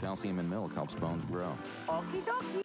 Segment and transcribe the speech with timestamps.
[0.00, 1.56] calcium in milk helps bones grow.
[1.88, 2.62] Okie dokie.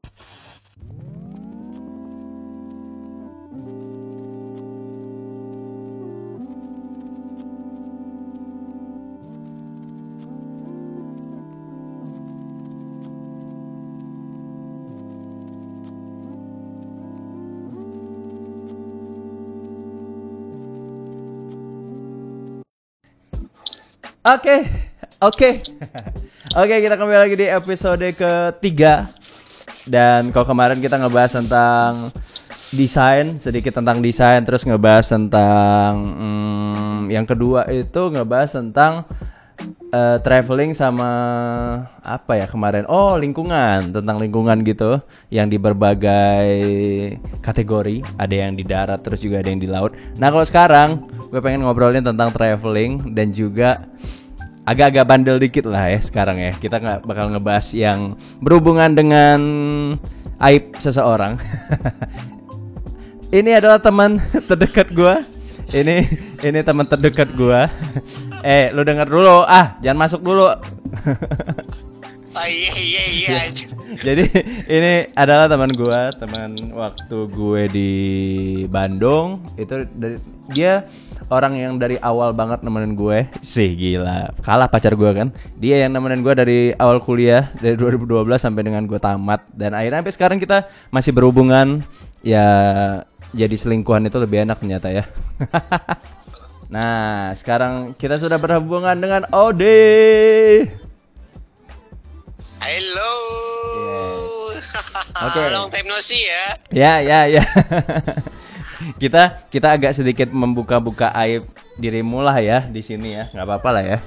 [24.25, 24.69] Oke,
[25.19, 25.63] oke,
[26.53, 29.09] oke kita kembali lagi di episode ketiga.
[29.83, 32.13] Dan kalau kemarin kita ngebahas tentang
[32.69, 39.05] desain sedikit tentang desain terus ngebahas tentang hmm, yang kedua itu ngebahas tentang
[39.91, 41.09] eh, traveling sama
[42.05, 42.85] apa ya kemarin?
[42.85, 45.01] Oh lingkungan tentang lingkungan gitu
[45.33, 46.53] yang di berbagai
[47.41, 48.05] kategori.
[48.21, 49.97] Ada yang di darat terus juga ada yang di laut.
[50.21, 50.89] Nah kalau sekarang
[51.33, 53.89] gue pengen ngobrolin tentang traveling dan juga
[54.63, 56.51] agak-agak bandel dikit lah ya sekarang ya.
[56.55, 59.39] Kita nggak bakal ngebahas yang berhubungan dengan
[60.39, 61.39] aib seseorang.
[63.33, 65.25] Ini adalah teman terdekat gua.
[65.73, 66.05] Ini
[66.45, 67.65] ini teman terdekat gua.
[68.43, 69.47] Eh lu denger dulu.
[69.47, 70.51] Ah jangan masuk dulu.
[72.33, 73.39] Oh iya iya iya.
[73.93, 74.25] jadi
[74.67, 77.91] ini adalah teman gua teman waktu gue di
[78.67, 79.39] Bandung.
[79.55, 80.19] Itu dari
[80.51, 80.83] dia
[81.31, 85.95] orang yang dari awal banget nemenin gue sih gila kalah pacar gue kan dia yang
[85.95, 90.37] nemenin gue dari awal kuliah dari 2012 sampai dengan gue tamat dan akhirnya sampai sekarang
[90.43, 91.79] kita masih berhubungan
[92.19, 92.47] ya
[93.31, 95.07] jadi selingkuhan itu lebih enak ternyata ya
[96.73, 99.79] nah sekarang kita sudah berhubungan dengan Ode
[102.63, 103.11] Halo.
[105.27, 105.41] Oke.
[105.51, 106.55] Long time no see ya.
[106.71, 107.43] Ya, ya, ya.
[109.01, 111.47] kita kita agak sedikit membuka-buka aib
[111.79, 113.99] dirimu lah ya di sini ya, nggak apa-apa lah ya.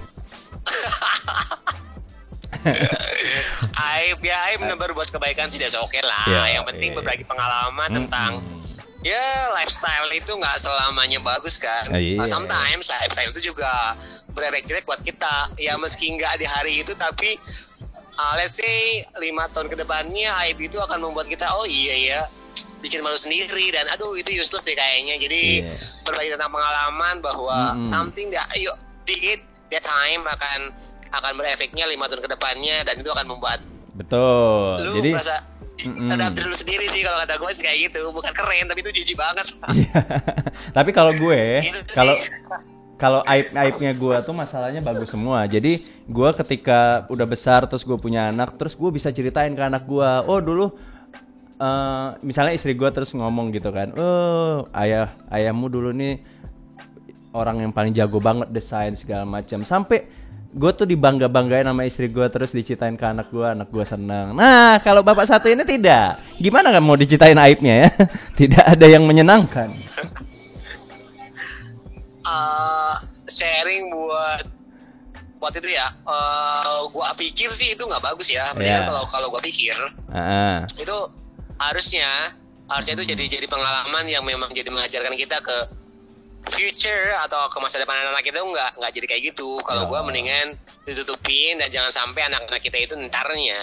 [3.96, 6.26] Aib ya Aib benar buat kebaikan sih oke lah.
[6.26, 6.96] Ya, Yang penting iya.
[6.98, 8.42] berbagi pengalaman tentang
[9.06, 11.86] ya lifestyle itu nggak selamanya bagus kan.
[11.94, 12.18] Ah, iya.
[12.18, 13.94] Uh, Sometimes lifestyle itu juga
[14.34, 15.54] berefek jelek buat kita.
[15.60, 17.38] Ya meski nggak di hari itu tapi
[18.18, 22.20] uh, let's say lima tahun ke depannya aib itu akan membuat kita oh iya ya
[22.80, 25.72] bikin malu sendiri dan aduh itu useless deh kayaknya jadi Iya.
[26.04, 27.86] berbagi tentang pengalaman bahwa Mm-mm.
[27.88, 28.70] something that you
[29.04, 30.70] did that time akan
[31.10, 33.60] akan berefeknya lima tahun ke depannya dan itu akan membuat
[33.96, 34.82] Betul.
[34.82, 35.36] lu Jadi merasa
[35.76, 38.90] terhadap diri lu sendiri sih kalau kata gue sih kayak gitu bukan keren tapi itu
[39.02, 39.46] jijik banget
[39.76, 40.00] Iya.
[40.72, 42.14] Tapi kalau gue, Gitu kalau
[42.96, 45.44] kalau aib aibnya gue tuh masalahnya bagus semua.
[45.44, 49.84] Jadi gue ketika udah besar terus gue punya anak, terus gue bisa ceritain ke anak
[49.84, 50.72] gue, oh dulu
[51.60, 56.20] eh, misalnya istri gue terus ngomong gitu kan, oh ayah ayahmu dulu nih
[57.36, 59.60] orang yang paling jago banget desain segala macam.
[59.64, 60.08] Sampai
[60.56, 64.32] gue tuh dibangga banggain sama istri gue terus diceritain ke anak gue anak gue seneng.
[64.32, 66.16] Nah kalau bapak satu ini tidak.
[66.40, 67.88] Gimana kan mau diceritain aibnya ya?
[68.40, 69.68] Tidak ada yang menyenangkan.
[72.26, 72.94] Eh,
[73.30, 74.42] sharing buat
[75.38, 75.86] buat itu ya.
[76.02, 78.50] Eh gua pikir sih itu nggak bagus ya.
[78.58, 78.82] Iya.
[78.82, 79.78] kalau kalau gua pikir.
[80.10, 80.96] Ah, itu
[81.58, 82.08] harusnya
[82.66, 85.56] harusnya itu jadi jadi pengalaman yang memang jadi mengajarkan kita ke
[86.46, 90.06] future atau ke masa depan anak-anak kita nggak nggak jadi kayak gitu kalau gua Oh.
[90.06, 93.58] mendingan ditutupin dan jangan sampai anak-anak kita itu entarnya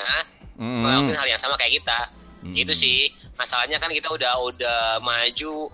[0.53, 0.86] Mm.
[0.86, 2.00] melakukan hal yang sama kayak kita
[2.44, 2.56] Mm.
[2.59, 3.00] itu sih
[3.34, 5.72] masalahnya kan kita udah udah maju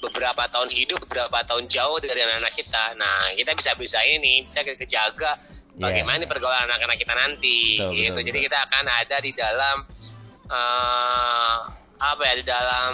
[0.00, 4.62] beberapa tahun hidup beberapa tahun jauh dari anak-anak kita nah kita bisa bisa ini bisa
[4.62, 5.38] ke- kejaga
[5.72, 5.78] Iya.
[5.80, 8.46] bagaimana nih pergaulan anak-anak kita nanti Betul, gitu betul, jadi betul.
[8.46, 9.76] kita akan ada di dalam
[10.52, 11.56] eh,
[11.98, 12.92] apa ya di dalam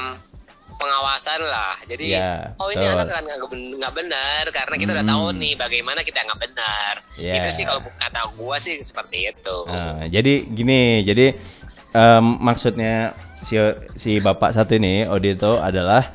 [0.70, 2.94] pengawasan lah jadi Iya, oh ini betul.
[2.94, 5.12] anak kan nggak ben- nggak benar karena kita udah Hmm.
[5.12, 7.34] tahu nih bagaimana kita nggak benar Iya.
[7.36, 11.34] itu sih kalau kata gua sih seperti itu Ah, jadi gini, jadi
[11.90, 13.10] em, maksudnya
[13.40, 13.58] si
[13.96, 16.14] si bapak satu ini Odito adalah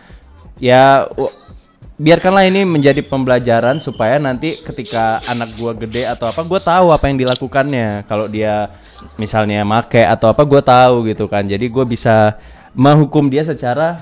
[0.58, 1.12] ya
[1.94, 7.06] biarkanlah ini menjadi pembelajaran supaya nanti ketika anak gua gede atau apa gua tahu apa
[7.06, 8.72] yang dilakukannya kalau dia
[9.20, 11.46] misalnya make atau apa gua tahu gitu kan.
[11.46, 12.38] Jadi gua bisa
[12.74, 14.02] menghukum dia secara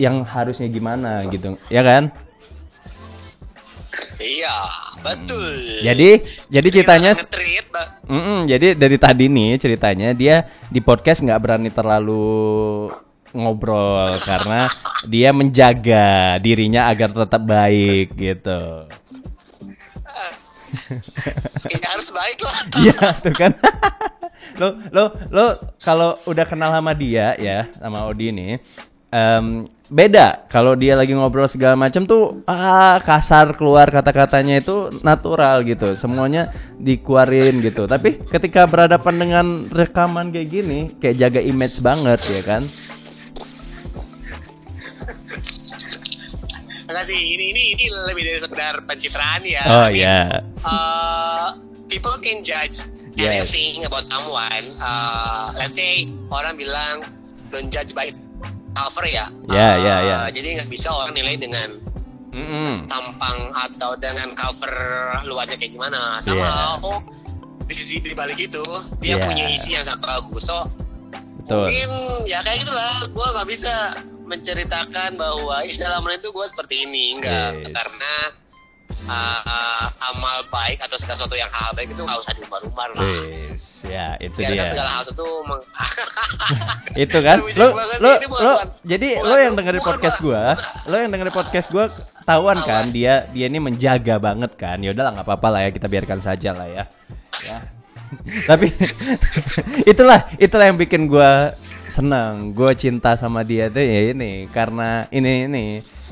[0.00, 2.10] yang harusnya gimana gitu ya kan?
[4.18, 4.56] Iya
[5.02, 5.82] betul.
[5.82, 6.10] Jadi
[6.50, 7.66] jadi ceritanya ngetrit
[8.08, 12.88] Mm-mm, jadi dari tadi nih ceritanya dia di podcast nggak berani terlalu
[13.36, 14.66] ngobrol karena
[15.06, 18.88] dia menjaga dirinya agar tetap baik gitu.
[21.72, 22.58] ya harus baik lah.
[22.76, 23.52] Iya tuh kan.
[24.56, 25.46] lo lo lo
[25.84, 28.56] kalau udah kenal sama dia ya sama Odi nih
[29.12, 35.64] em, beda kalau dia lagi ngobrol segala macam tuh ah kasar keluar kata-katanya itu natural
[35.64, 35.96] gitu.
[35.96, 37.88] Semuanya dikeluarin gitu.
[37.88, 42.62] Tapi ketika berhadapan dengan rekaman kayak gini kayak jaga image banget ya kan?
[46.88, 49.60] Enggak sih, ini ini ini lebih dari sekedar pencitraan ya.
[49.68, 51.52] oh ya uh,
[51.92, 52.88] people can judge
[53.18, 53.50] Yes.
[53.50, 54.64] anything about someone.
[54.78, 57.02] Uh, let's say orang bilang
[57.50, 58.14] don't judge by
[58.72, 59.26] cover ya.
[59.50, 60.18] Ya, Uh, ya, ya.
[60.30, 61.82] Jadi nggak bisa orang nilai dengan
[62.30, 62.86] Mm-mm.
[62.86, 64.72] tampang atau dengan cover
[65.26, 66.22] luarnya kayak gimana.
[66.22, 67.02] Sama oh
[67.66, 68.62] di, di, di balik itu
[69.02, 69.26] dia Iya.
[69.26, 70.46] punya isi yang sangat bagus.
[70.46, 70.70] So
[71.42, 71.90] betul mungkin
[72.30, 72.94] ya kayak gitulah.
[73.10, 73.74] Gue nggak bisa
[74.28, 77.74] menceritakan bahwa dalaman itu gue seperti ini enggak Yes.
[77.74, 78.14] karena
[79.08, 83.04] uh, amal baik atau segala sesuatu yang hal baik itu nggak usah diumbar-umbar lah.
[83.24, 84.68] Wis, ya itu Biarkan dia.
[84.68, 85.60] segala hal itu meng
[87.08, 87.38] itu kan?
[87.40, 90.42] Lo lo bukan- lo bukan- jadi bukan- lo yang dengerin podcast gua
[90.86, 91.84] lo yang dengerin podcast gua
[92.22, 94.78] tahuan kan dia dia ini menjaga banget kan?
[94.78, 96.84] Ya udahlah nggak apa-apa lah ya kita biarkan saja lah ya.
[97.42, 97.58] Ya.
[98.48, 98.72] Tapi
[99.92, 101.52] itulah itulah yang bikin gua
[101.88, 105.64] senang gua cinta sama dia tuh ya ini karena ini ini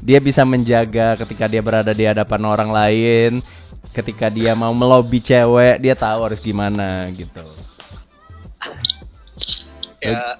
[0.02, 3.32] dia bisa menjaga ketika dia berada di hadapan orang lain
[3.93, 7.44] ketika dia mau melobi cewek dia tahu harus gimana gitu
[10.04, 10.37] ya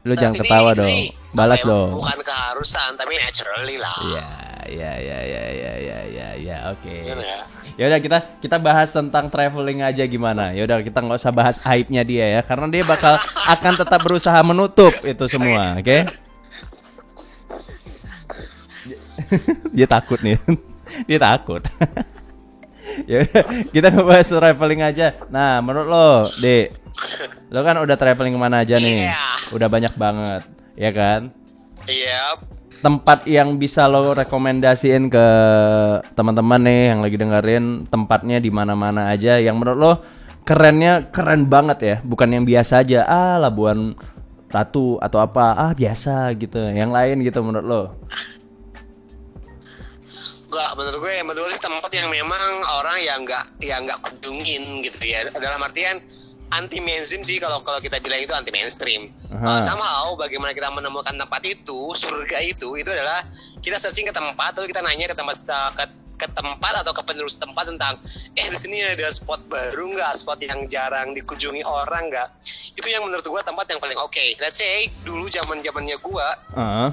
[0.00, 3.98] lu jangan ketawa dong sih, balas ya, dong bukan keharusan tapi naturally lah
[4.70, 6.94] Iya, iya, iya, iya, iya, iya, iya, iya, oke.
[6.94, 7.42] Gimana ya?
[7.74, 10.54] Ya udah kita kita bahas tentang traveling aja gimana.
[10.54, 13.18] Ya udah kita nggak usah bahas aibnya dia ya, karena dia bakal
[13.50, 16.06] akan tetap berusaha menutup itu semua, oke?
[19.76, 20.38] dia takut nih,
[21.08, 21.62] dia takut.
[23.10, 23.22] ya
[23.70, 25.14] kita ngebahas traveling aja.
[25.30, 26.10] Nah, menurut lo,
[26.42, 26.74] Dek,
[27.50, 29.10] lo kan udah traveling ke mana aja nih?
[29.10, 29.54] Iya.
[29.54, 30.42] Udah banyak banget,
[30.74, 31.40] ya kan?
[31.88, 32.36] iya
[32.80, 35.26] tempat yang bisa lo rekomendasiin ke
[36.16, 39.92] teman-teman nih yang lagi dengerin tempatnya di mana-mana aja yang menurut lo
[40.48, 43.92] kerennya keren banget ya bukan yang biasa aja ah Labuan
[44.50, 47.82] Ratu atau apa ah biasa gitu yang lain gitu menurut lo
[50.50, 54.82] Enggak, menurut gue, menurut gue sih tempat yang memang orang yang nggak yang nggak kunjungin
[54.82, 55.30] gitu ya.
[55.30, 56.02] Dalam artian
[56.50, 59.14] anti mainstream sih kalau kalau kita bilang itu anti mainstream.
[59.30, 63.22] Uh, somehow bagaimana kita menemukan tempat itu, surga itu, itu adalah
[63.62, 65.38] kita searching ke tempat, lalu kita nanya ke tempat
[65.78, 65.84] ke,
[66.18, 68.02] ke tempat atau ke penerus tempat tentang,
[68.34, 72.28] eh di sini ada spot baru nggak, spot yang jarang dikunjungi orang nggak?
[72.74, 74.26] Itu yang menurut gue tempat yang paling oke.
[74.42, 76.90] Let's say dulu zaman zamannya gue Ah,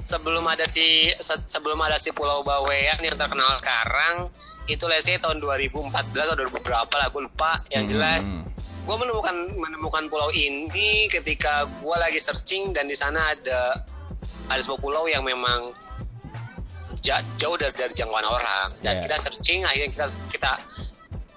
[0.00, 0.82] sebelum ada si
[1.14, 4.32] se- sebelum ada si Pulau Bawean yang terkenal sekarang
[4.64, 8.48] itu let's say tahun 2014 atau 2000 berapa lah gue lupa yang jelas Hmm.
[8.82, 13.82] gue menemukan menemukan pulau ini ketika gue lagi searching dan di sana ada
[14.48, 15.70] ada sebuah pulau yang memang
[16.98, 19.02] ja- jauh dari, dari jangkauan orang dan Yeah.
[19.04, 20.50] kita searching akhirnya kita kita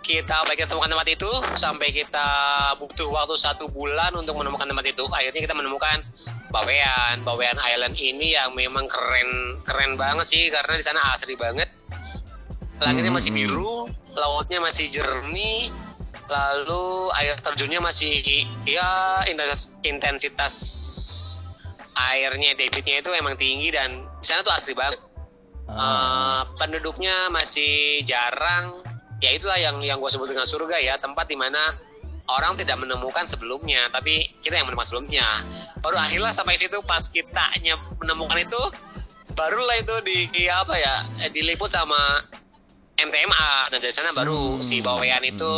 [0.01, 2.27] kita apa kita temukan tempat itu sampai kita
[2.77, 6.05] butuh waktu satu bulan untuk menemukan tempat itu akhirnya kita menemukan
[6.55, 11.67] Bawean Bawean Island ini yang memang keren keren banget sih karena di sana asri banget
[12.79, 13.39] langitnya masih Hmm.
[13.43, 13.75] biru
[14.15, 15.67] lautnya masih jernih
[16.31, 18.23] lalu air terjunnya masih
[18.63, 20.53] ya intensitas, intensitas
[21.95, 24.99] airnya debitnya itu emang tinggi dan di sana tuh asri banget
[25.65, 25.75] Ah.
[25.75, 28.85] Eh, penduduknya masih jarang
[29.17, 31.73] ya itulah yang yang gue sebut dengan surga ya tempat di mana
[32.29, 35.27] orang tidak menemukan sebelumnya tapi kita yang menemukan sebelumnya.
[35.79, 38.61] Baru akhirnya sampai situ pas kitanya menemukan itu
[39.35, 40.95] barulah itu di, di apa ya
[41.27, 42.23] eh, diliput sama
[42.95, 45.53] MTMA dan dari sana baru si Bawean itu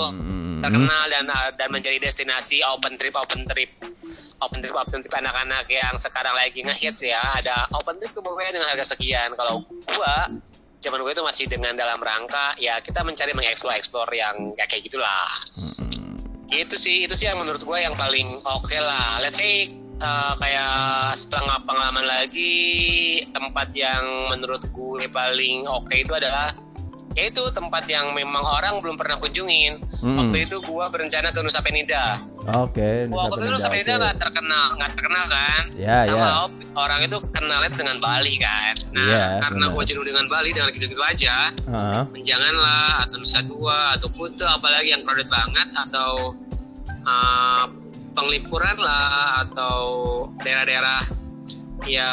[0.57, 0.65] Hmm.
[0.65, 3.69] terkenal dan dan menjadi destinasi open trip open trip.
[4.41, 7.37] Open trip open trip anak-anak yang sekarang lagi ngehits ya.
[7.37, 9.37] Ada open trip ke Bawean dengan harga sekian.
[9.37, 10.33] Kalau gua
[10.81, 14.83] zaman gue itu masih dengan dalam rangka ya kita mencari mengeksplor eksplor yang kayak kayak
[14.89, 15.29] gitulah.
[15.53, 16.16] Hmm.
[16.47, 19.19] Itu sih itu sih yang menurut gue yang paling oke lah.
[19.19, 19.67] Let's say
[19.99, 22.55] uh, kayak setelah pengalaman lagi
[23.33, 26.55] tempat yang menurut gue paling oke itu adalah
[27.17, 29.81] yaitu tempat yang memang orang belum pernah kunjungin.
[29.97, 30.21] Hmm.
[30.21, 32.21] waktu itu gue berencana ke Nusa Penida.
[32.53, 35.63] Oke, Nusa waktu itu Nusa Penida, nggak terkenal nggak terkenal kan?
[35.73, 38.77] Ya, sama orang itu kenalnya dengan Bali kan.
[38.93, 43.41] Nah Iya, karena gue jenuh dengan Bali dengan gitu-gitu aja Ah, Menjangan lah atau Nusa
[43.41, 46.37] Dua atau Kuta apalagi yang crowded banget atau
[47.01, 47.65] uh,
[48.13, 49.77] penglipuran lah atau
[50.45, 51.01] daerah-daerah
[51.89, 52.09] ya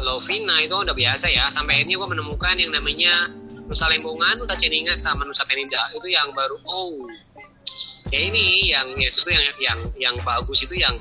[0.00, 1.52] Lovina itu udah biasa ya.
[1.52, 5.88] Sampai akhirnya gue menemukan yang namanya Nusa Lembongan, Nusa Ceningan sama Nusa Penida.
[5.96, 7.08] Itu yang baru oh.
[8.12, 10.94] Ya ini yang ya itu yang yang yang bagus itu yang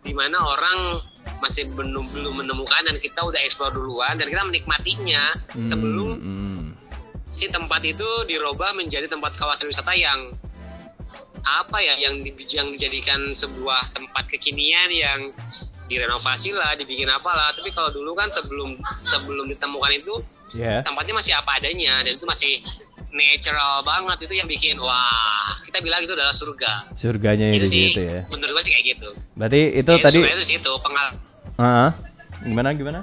[0.00, 1.02] di mana orang
[1.42, 5.20] masih belum belum menemukan dan kita udah explore duluan dan kita menikmatinya
[5.52, 6.64] Hmm, sebelum hmm.
[7.34, 10.32] si tempat itu dirubah menjadi tempat kawasan wisata yang
[11.40, 15.20] apa ya yang di- yang dijadikan sebuah tempat kekinian yang
[15.90, 17.50] direnovasi lah dibikin apalah.
[17.56, 20.14] Tapi kalau dulu kan sebelum sebelum ditemukan itu
[20.52, 20.82] Ya.
[20.82, 22.58] tempatnya masih apa adanya dan itu masih
[23.08, 27.84] natural banget itu yang bikin wah kita bilang itu adalah surga Surganya itu itu sih
[27.88, 28.20] gitu ya.
[28.28, 31.06] menurut gue sih kayak gitu Berarti itu Ya, tadi itu situ pengal
[31.56, 31.90] Heeh.
[32.42, 33.00] gimana gimana?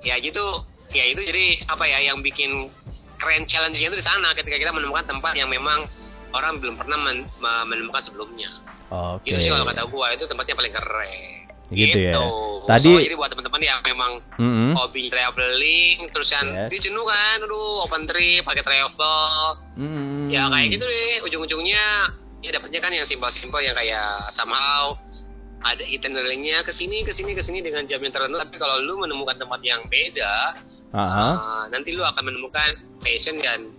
[0.00, 0.42] ya gitu
[0.88, 2.70] ya itu jadi apa ya yang bikin
[3.16, 5.82] keren challenge-nya itu di sana ketika kita menemukan tempat yang memang
[6.30, 8.50] orang belum pernah men- me- menemukan sebelumnya
[8.86, 9.26] Oke.
[9.28, 12.14] itu sih kalau kata gua itu tempatnya paling keren Gitu ya.
[12.62, 14.70] Tadi Tadi- jadi buat teman-teman yang memang Mm-mm.
[14.74, 16.68] hobi traveling terus kan Yes.
[16.68, 19.30] dia jenuh kan aduh open trip pakai travel
[19.76, 20.26] Mm-mm.
[20.28, 21.86] ya kayak gitu deh ujung-ujungnya
[22.38, 24.94] ya dapatnya kan yang simpel-simpel yang kayak somehow
[25.58, 28.94] ada itinerary-nya ke sini ke sini ke sini dengan jam yang tertentu tapi kalau lu
[28.96, 30.54] menemukan tempat yang beda
[30.92, 31.26] Aha.
[31.32, 32.68] uh, nanti lu akan menemukan
[32.98, 33.70] passion dan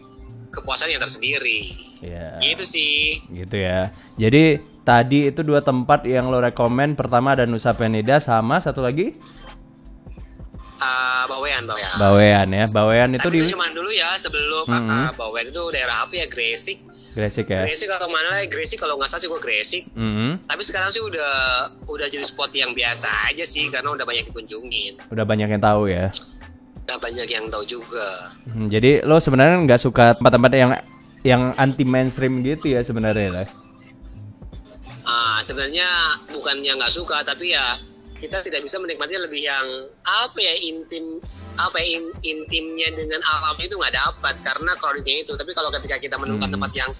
[0.49, 2.37] kepuasan yang tersendiri Ya.
[2.39, 3.89] gitu sih Gitu ya.
[4.15, 6.95] Jadi tadi itu dua tempat yang lo rekomen.
[6.95, 9.11] Pertama ada Nusa Penida sama satu lagi
[10.77, 12.65] uh, Bawean Bawean Bawean ya.
[12.67, 14.87] Bawean itu tapi di itu cuma dulu ya sebelum Mhm.
[14.89, 16.79] uh, Bawean itu daerah apa ya Gresik
[17.11, 17.65] Gresik ya.
[17.65, 20.45] Gresik atau mana lah Gresik kalau nggak salah sih gua Gresik Mm-mm.
[20.45, 21.33] tapi sekarang sih udah
[21.83, 25.89] udah jadi spot yang biasa aja sih karena udah banyak dikunjungin Udah banyak yang tahu
[25.89, 26.13] ya.
[26.87, 30.71] udah banyak yang tahu juga Hmm, jadi lo sebenarnya nggak suka tempat-tempat yang
[31.21, 33.47] yang anti mainstream gitu ya sebenarnya lah.
[35.07, 35.87] Ah, sebenarnya
[36.27, 37.79] bukannya nggak suka tapi ya
[38.17, 39.63] kita tidak bisa menikmati lebih yang
[40.03, 41.23] apa ya intim
[41.55, 45.95] apa ya, in- intimnya dengan alam itu nggak dapat karena crowdednya itu tapi kalau ketika
[45.97, 46.55] kita menemukan Hmm.
[46.55, 46.91] tempat yang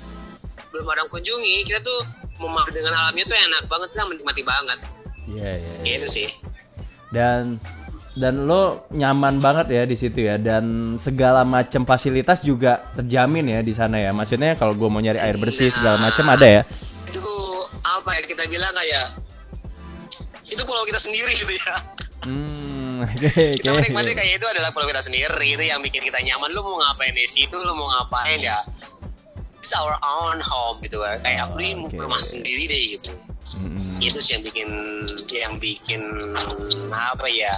[0.69, 1.99] belum orang kunjungi kita tuh
[2.37, 4.79] memahami dengan alamnya tuh enak banget kita menikmati banget
[5.27, 5.73] Iya iya.
[5.75, 5.83] iya.
[5.91, 6.27] gitu sih
[7.07, 7.59] Dan
[8.13, 10.65] dan lo nyaman banget ya di situ ya dan
[10.97, 14.09] segala macam fasilitas juga terjamin ya di sana ya.
[14.09, 16.61] Maksudnya kalau gue mau nyari air bersih segala macam ada ya.
[17.81, 19.17] Apa ya kita bilang kayak
[20.47, 21.75] itu pulau kita sendiri gitu ya.
[22.23, 23.29] Hmm, oke
[23.59, 26.49] kita menikmati kayak itu adalah pulau kita sendiri itu yang bikin kita nyaman.
[26.49, 28.57] Lu mau ngapain di situ lu mau ngapain ya?
[29.59, 31.97] It's our own home gitu kan kayak Oh, lu oke.
[31.97, 33.11] rumah sendiri deh gitu.
[33.47, 34.03] Mm-mm.
[34.03, 34.69] itu sih yang bikin
[35.31, 36.01] yang bikin
[36.91, 37.55] apa ya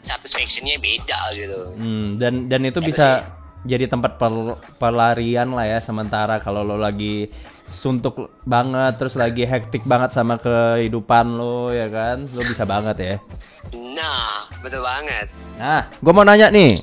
[0.00, 1.74] satisfactionnya beda gitu.
[1.74, 3.35] Hmm, dan dan itu Itu bisa
[3.66, 7.28] jadi tempat pel- pelarian lah ya sementara kalau lo lagi
[7.66, 12.30] suntuk banget terus lagi hektik banget sama kehidupan lo ya kan?
[12.30, 13.14] Lo bisa banget ya.
[13.74, 15.26] Nah betul banget.
[15.58, 16.78] Nah gue mau nanya nih.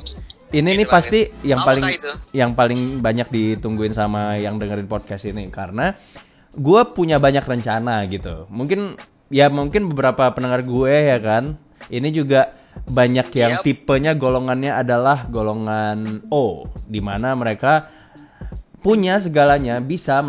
[0.54, 1.50] Ini nih Gitu pasti banget.
[1.50, 1.84] yang paling
[2.30, 5.98] yang paling banyak ditungguin sama yang dengerin podcast ini karena
[6.54, 8.46] gue punya banyak rencana gitu.
[8.54, 8.94] Mungkin
[9.34, 11.58] ya mungkin beberapa pendengar gue ya kan?
[11.90, 13.64] Ini juga banyak yang Yap.
[13.64, 17.88] tipenya golongannya adalah golongan O di mana mereka
[18.80, 20.20] punya segalanya bisa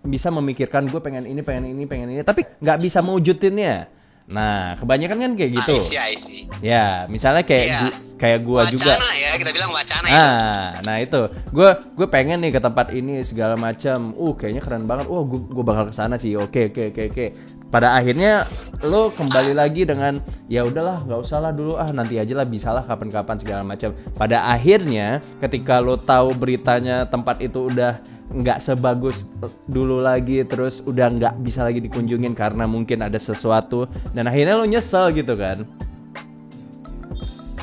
[0.00, 3.92] bisa memikirkan gue pengen ini pengen ini pengen ini tapi nggak bisa mewujudinnya
[4.24, 6.42] nah kebanyakan kan kayak gitu I see, I see.
[6.62, 7.80] ya misalnya kayak Iya.
[7.82, 11.20] gu- kayak gua wacana juga ya kita bilang wacana itu Ah, nah itu,
[11.50, 11.68] gue
[11.98, 14.12] gue pengen nih ke tempat ini segala macam.
[14.12, 15.08] Uh, kayaknya keren banget.
[15.08, 16.36] Oh, gue gue bakal ke sana sih.
[16.36, 17.26] Oke, oke, oke, oke.
[17.70, 18.50] Pada akhirnya
[18.82, 20.18] lo kembali lagi dengan
[20.50, 23.94] ya udahlah, nggak usah lah dulu ah nanti aja lah bisa lah kapan-kapan segala macam.
[24.18, 29.26] Pada akhirnya ketika lo tahu beritanya tempat itu udah nggak sebagus
[29.66, 34.62] dulu lagi terus udah nggak bisa lagi dikunjungin karena mungkin ada sesuatu dan akhirnya lo
[34.70, 35.66] nyesel gitu kan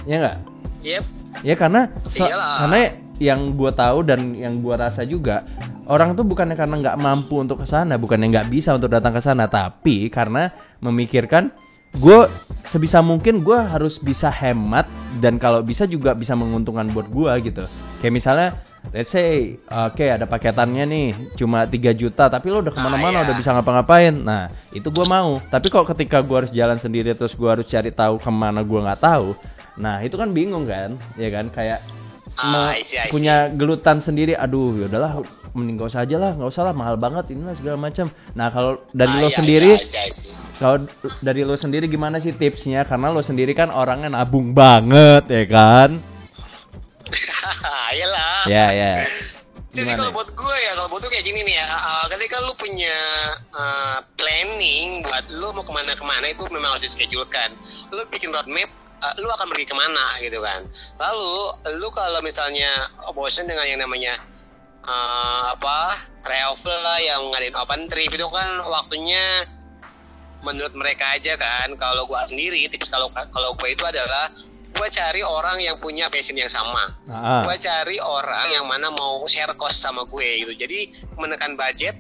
[0.04, 0.38] ya nggak
[0.84, 1.08] yep
[1.46, 2.66] Ya karena Iyalah.
[2.66, 2.78] karena
[3.18, 5.46] yang gue tahu dan yang gue rasa juga
[5.88, 9.22] orang tuh bukannya karena nggak mampu untuk ke sana, bukannya nggak bisa untuk datang ke
[9.24, 10.52] sana, tapi karena
[10.84, 11.52] memikirkan
[11.98, 12.30] gue
[12.68, 14.86] sebisa mungkin gue harus bisa hemat
[15.24, 17.64] dan kalau bisa juga bisa menguntungkan buat gue gitu.
[18.04, 18.50] Kayak misalnya,
[18.94, 21.08] let's say, oke ada paketannya nih
[21.40, 23.26] cuma 3 juta, tapi lo udah ke mana-mana Ah, iya.
[23.32, 24.14] udah bisa ngapa-ngapain.
[24.14, 25.42] Nah itu gue mau.
[25.50, 28.80] Tapi kok ketika gue harus jalan sendiri terus gue harus cari tahu ke mana gue
[28.84, 29.34] nggak tahu,
[29.80, 31.82] nah itu kan bingung kan, ya kan kayak
[32.38, 33.14] Ah, me- I see, I see.
[33.14, 34.34] punya gelutan sendiri.
[34.34, 38.08] Aduh, yaudahlah mending gak usah aja lah, nggak usah lah mahal banget inilah segala macam.
[38.32, 40.30] Nah kalau dari Ah, lo iya, sendiri, iya, I see, I see.
[40.58, 40.86] kalau
[41.20, 42.84] dari lo sendiri gimana sih tipsnya?
[42.84, 45.98] Karena lo sendiri kan orangnya nabung banget ya kan?
[47.94, 48.46] Iyalah.
[48.46, 48.94] Ya ya.
[49.78, 52.54] Jadi kalau buat gue ya, kalau buat gue kayak gini nih ya, uh, ketika lu
[52.54, 52.98] punya
[53.52, 57.54] uh, planning buat lu mau ke mana-kemana itu memang harus dischedulekan.
[57.94, 60.66] Lu bikin roadmap, uh, lu akan pergi ke mana gitu kan.
[60.98, 61.36] Lalu
[61.78, 64.18] lu kalau misalnya bosan dengan yang namanya
[64.86, 65.94] uh, apa
[66.26, 69.46] travel lah yang ngadain open trip itu kan waktunya
[70.42, 71.74] menurut mereka aja kan.
[71.78, 74.30] Kalau gua sendiri tips kalau kalau gua itu adalah
[74.78, 76.98] gua cari orang yang punya passion yang sama.
[77.10, 77.46] Ah.
[77.46, 80.54] gua cari orang yang mana mau share cost sama gue gitu.
[80.54, 81.98] Jadi menekan budget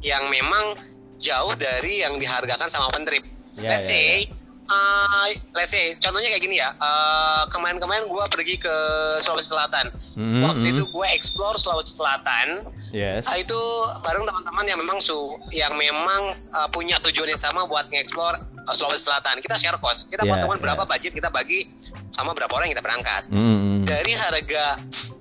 [0.00, 0.78] yang memang
[1.20, 3.24] jauh dari yang dihargakan sama open trip.
[3.58, 4.39] Ya, let's ya, say
[4.70, 5.26] uh,
[5.58, 8.76] let's say contohnya kayak gini ya uh, kemarin-kemarin gua pergi ke
[9.18, 13.30] Sulawesi Selatan Mhm, waktu itu gue explore Sulawesi Selatan Yes.
[13.30, 13.58] Ah, itu
[14.02, 15.14] bareng teman-teman yang memang su
[15.54, 19.38] yang memang uh, punya tujuan yang sama buat nge-explore uh, Sulawesi Selatan.
[19.38, 20.10] Kita share cost.
[20.10, 20.64] Kita Yeah, potongan yeah.
[20.66, 21.70] berapa budget kita bagi
[22.10, 23.22] sama berapa orang yang kita berangkat.
[23.30, 23.80] Mm, mm.
[23.86, 24.64] Dari harga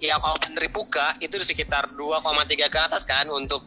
[0.02, 3.62] yang open trip buka itu di sekitar 2,3 ke atas kan untuk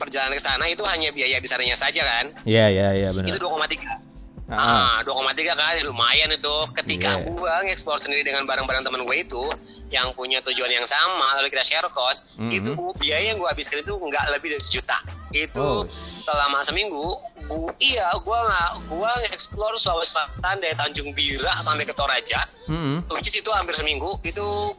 [0.00, 2.32] perjalanan ke sana itu hanya biaya di sananya saja kan.
[2.48, 3.28] Iya, iya, iya benar.
[3.28, 4.13] Itu 2,3.
[4.44, 5.00] Ah.
[5.00, 6.56] Ah, 2,3 kan ya lumayan itu.
[6.76, 7.24] Ketika Iya.
[7.24, 9.40] gua nge-explore sendiri dengan barang-barang teman gue itu
[9.88, 12.52] yang punya tujuan yang sama, lalu kita share cost, Mhm.
[12.52, 15.00] itu biaya yang gua habiskan itu nggak lebih dari sejuta.
[15.00, 15.32] Oh.
[15.32, 15.68] Itu
[16.20, 21.96] selama seminggu, gua, iya gua nggak gua nge-explore Sulawesi Selatan dari Tanjung Bira sampai ke
[21.96, 22.98] Toraja, Mm, mm.
[23.16, 24.20] which is itu hampir seminggu.
[24.20, 24.76] Itu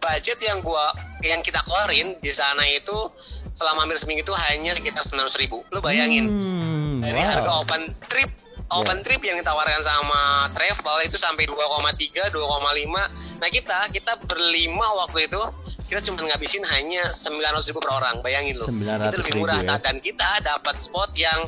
[0.00, 3.12] budget yang gua yang kita keluarin di sana itu
[3.52, 5.60] selama hampir seminggu itu hanya sekitar 900 ribu.
[5.68, 7.28] Lu bayangin Hmm, dari wow.
[7.30, 8.28] harga open trip
[8.72, 15.28] open trip yang ditawarkan sama travel itu sampai 2,3 2,5 nah kita kita berlima waktu
[15.28, 15.42] itu
[15.84, 19.68] kita cuma ngabisin hanya 900 ribu per orang bayangin lu 900 itu lebih murah ribu
[19.68, 19.76] ya.
[19.78, 21.44] dan kita dapat spot yang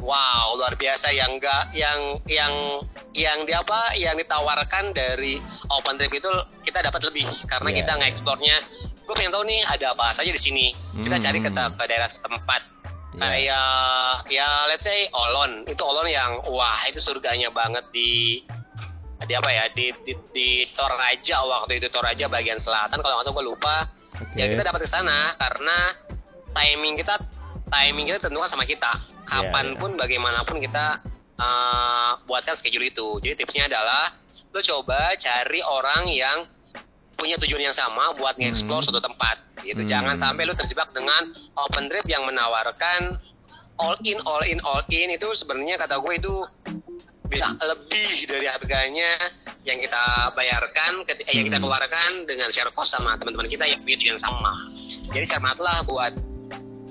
[0.00, 2.52] wow luar biasa yang enggak yang yang
[3.14, 5.40] yang di apa yang ditawarkan dari
[5.70, 6.28] open trip itu
[6.64, 7.78] kita dapat lebih karena Yeah.
[7.84, 8.56] kita nge-explore-nya
[9.04, 11.76] gue pengen tahu nih ada apa saja di sini kita cari ke, Hmm.
[11.76, 12.73] ke daerah setempat Yeah.
[13.18, 15.66] Kayak ya let's say Olon.
[15.66, 18.42] Itu Olon yang wah itu surganya banget di
[19.24, 23.00] di apa ya di di, di Toraja waktu itu Toraja bagian selatan.
[23.00, 23.76] Kalau nggak salah gue lupa.
[24.14, 24.38] Oke.
[24.38, 25.90] ya kita dapat ke sana karena
[26.54, 27.18] timing kita
[27.66, 28.94] timing kita tentukan sama kita.
[29.24, 31.02] Kapan pun bagaimanapun kita
[31.40, 33.18] eh, buatkan schedule itu.
[33.18, 34.12] Jadi tipsnya adalah
[34.54, 36.46] lo coba cari orang yang
[37.24, 38.86] punya tujuan yang sama buat nge-explore Hmm.
[38.92, 39.88] suatu tempat gitu Hmm.
[39.88, 43.16] jangan sampai lo terjebak dengan open trip yang menawarkan
[43.80, 46.34] all in all in all in itu sebenarnya kata gue itu
[47.24, 49.16] bisa lebih dari harganya
[49.64, 51.64] yang kita bayarkan ketika yang kita Hmm.
[51.64, 54.52] keluarkan dengan share cost sama teman-teman kita yang punya tujuan sama
[55.08, 56.12] jadi cermatlah buat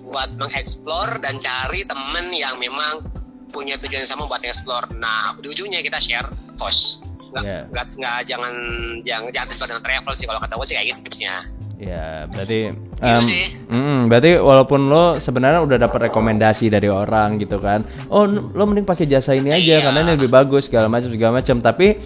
[0.03, 3.05] buat mengeksplor dan cari temen yang memang
[3.53, 7.63] punya tujuan yang sama buat explore nah di ujungnya kita share cost nggak Yeah.
[7.67, 8.53] nggak nggak jangan
[9.01, 11.35] jangan jangan terjebak dengan travel sih kalau kata gue sih kayak gitu tipsnya
[11.75, 13.43] Ya, berarti Gitu em, sih.
[13.67, 17.83] mm, berarti walaupun lo sebenarnya udah dapat rekomendasi dari orang gitu kan.
[18.07, 19.77] Oh, lo mending pakai jasa ini aja Iya.
[19.83, 21.99] karena ini lebih bagus segala macam segala macam, tapi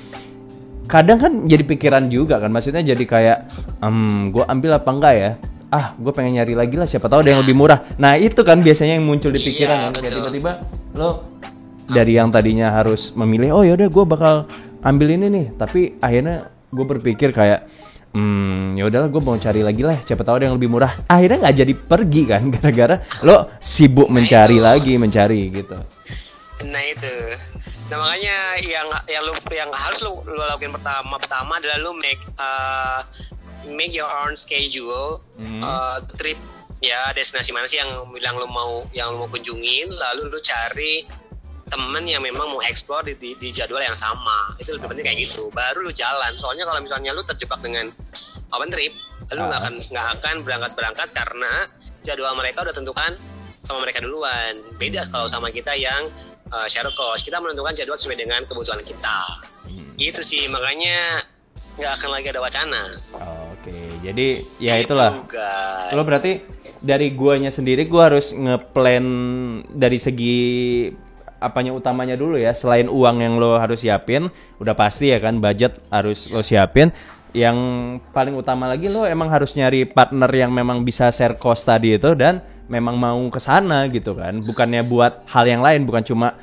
[0.87, 2.49] kadang kan jadi pikiran juga kan.
[2.49, 3.37] Maksudnya jadi kayak
[3.79, 3.97] em
[4.31, 5.31] gue ambil apa enggak ya?
[5.67, 7.83] Ah, gue pengen nyari lagi lah siapa tahu ada yang lebih murah.
[7.99, 9.91] Nah, itu kan biasanya yang muncul di Iya, pikiran kan.
[9.93, 10.17] Kayak betul.
[10.23, 10.51] tiba-tiba
[10.95, 11.09] lo
[11.85, 14.35] dari yang tadinya harus memilih, oh yaudah gue bakal
[14.83, 17.67] ambil ini nih, tapi akhirnya gue berpikir kayak
[18.17, 20.95] Hmm, ya udahlah gue mau cari lagi lah, siapa tahu ada yang lebih murah.
[21.05, 24.63] Akhirnya nggak jadi pergi kan, gara-gara lo sibuk mencari itu.
[24.63, 25.77] lagi, mencari gitu.
[26.65, 27.13] Nah itu.
[27.93, 32.17] Nah makanya yang yang lu yang harus lu, lu lakuin pertama pertama adalah lu make
[32.41, 33.05] uh,
[33.69, 35.61] make your own schedule Hmm.
[35.61, 36.39] uh, trip
[36.81, 41.05] ya destinasi mana sih yang bilang lu mau yang lu mau kunjungin lalu lu cari
[41.67, 44.55] temen yang memang mau explore di, di, di jadwal yang sama.
[44.55, 45.51] Itu lebih penting kayak gitu.
[45.51, 46.35] Baru lu jalan.
[46.39, 47.91] Soalnya kalau misalnya lu terjebak dengan
[48.55, 48.95] open trip
[49.27, 49.63] lu nggak Ah.
[49.67, 51.51] akan nggak akan berangkat berangkat karena
[51.99, 53.11] jadwal mereka udah tentukan
[53.59, 54.55] sama mereka duluan.
[54.79, 56.07] Beda kalau sama kita yang
[56.55, 57.27] uh, share cost.
[57.27, 59.43] Kita menentukan jadwal sesuai dengan kebutuhan kita.
[59.99, 60.47] Itu sih.
[60.47, 61.27] Makanya
[61.75, 62.83] nggak akan lagi ada wacana.
[63.51, 65.11] Oke, jadi ya itulah.
[65.11, 65.91] Gitu, guys.
[65.91, 66.31] Lo berarti
[66.79, 69.05] dari guanya sendiri gua harus ngeplan
[69.67, 70.39] dari segi
[71.37, 72.53] apanya utamanya dulu ya.
[72.53, 74.29] Selain uang yang lo harus siapin,
[74.61, 76.89] udah pasti ya kan budget harus lo siapin.
[77.35, 77.57] Yang
[78.15, 82.15] paling utama lagi lo emang harus nyari partner yang memang bisa share cost tadi itu
[82.17, 84.41] dan memang mau ke sana gitu kan.
[84.41, 86.33] Bukannya buat hal yang lain, bukan cuma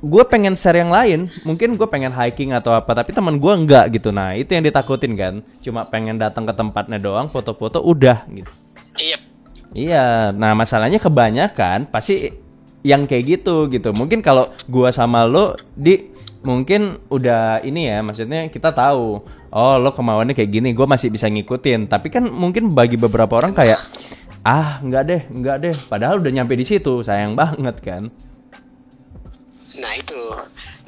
[0.00, 3.92] gue pengen share yang lain mungkin gue pengen hiking atau apa tapi teman gue enggak
[3.92, 8.48] gitu nah itu yang ditakutin kan cuma pengen datang ke tempatnya doang foto-foto udah gitu
[8.96, 9.18] iya
[9.76, 12.32] iya nah masalahnya kebanyakan pasti
[12.86, 13.92] yang kayak gitu gitu.
[13.92, 19.20] Mungkin kalau gua sama lo di mungkin udah ini ya maksudnya kita tahu
[19.52, 21.90] oh lo kemauannya kayak gini gue masih bisa ngikutin.
[21.90, 23.80] Tapi kan mungkin bagi beberapa orang kayak
[24.46, 25.74] ah nggak deh nggak deh.
[25.88, 28.08] Padahal udah nyampe di situ sayang banget kan?
[29.76, 30.20] Nah itu.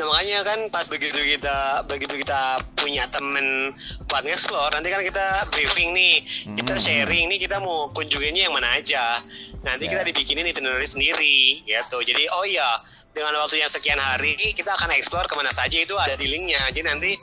[0.03, 3.71] Nah makanya kan pas begitu kita begitu kita punya temen
[4.11, 6.27] buat nge-explore nanti kan kita briefing nih
[6.59, 6.83] kita Hmm.
[6.83, 9.23] sharing nih kita mau kunjunginnya yang mana aja
[9.63, 9.95] nanti Ya.
[9.95, 12.83] kita dibikinin itinerary sendiri gitu jadi oh iya
[13.15, 16.67] dengan waktu yang sekian hari kita akan explore ke mana saja itu ada di linknya
[16.75, 17.15] jadi nanti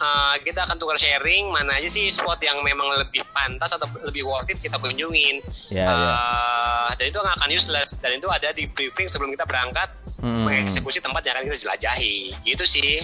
[0.00, 4.24] uh, kita akan tukar sharing mana aja sih spot yang memang lebih pantas atau lebih
[4.24, 6.10] worth it kita kunjungin Ya, ya.
[6.10, 9.88] Uh, dan itu nggak akan useless dan itu ada di briefing sebelum kita berangkat
[10.20, 10.44] Hmm.
[10.44, 13.00] mengeksekusi tempat yang akan kita jelajahi gitu sih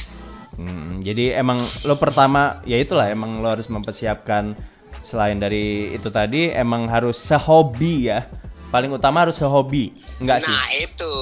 [0.52, 4.56] Hmm, jadi emang lo pertama ya itulah emang lo harus mempersiapkan
[5.00, 8.24] selain dari itu tadi emang harus sehobi ya.
[8.68, 9.92] Paling utama harus sehobi.
[10.16, 10.52] Enggak sih?
[10.52, 11.12] nah itu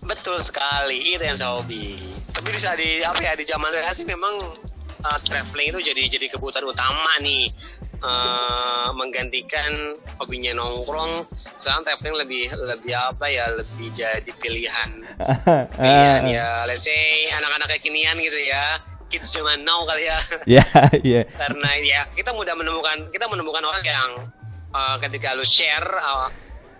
[0.00, 1.98] betul sekali itu yang saya hobi
[2.30, 4.34] tapi bisa di apa ya di zaman sekarang sih memang
[5.04, 7.52] uh, traveling itu jadi jadi kebutuhan utama nih.
[7.96, 11.24] Uh, menggantikan hobinya nongkrong.
[11.32, 15.00] Sekarang traveling lebih lebih apa ya lebih jadi pilihan.
[15.80, 18.84] Pilihan ya let's say anak-anak kekinian gitu ya.
[19.08, 20.18] Kids zaman now kali ya.
[20.60, 20.66] Ya,
[21.00, 21.22] ya.
[21.24, 24.10] karena ya kita mudah menemukan kita menemukan orang yang
[24.76, 26.28] uh, ketika lu share uh,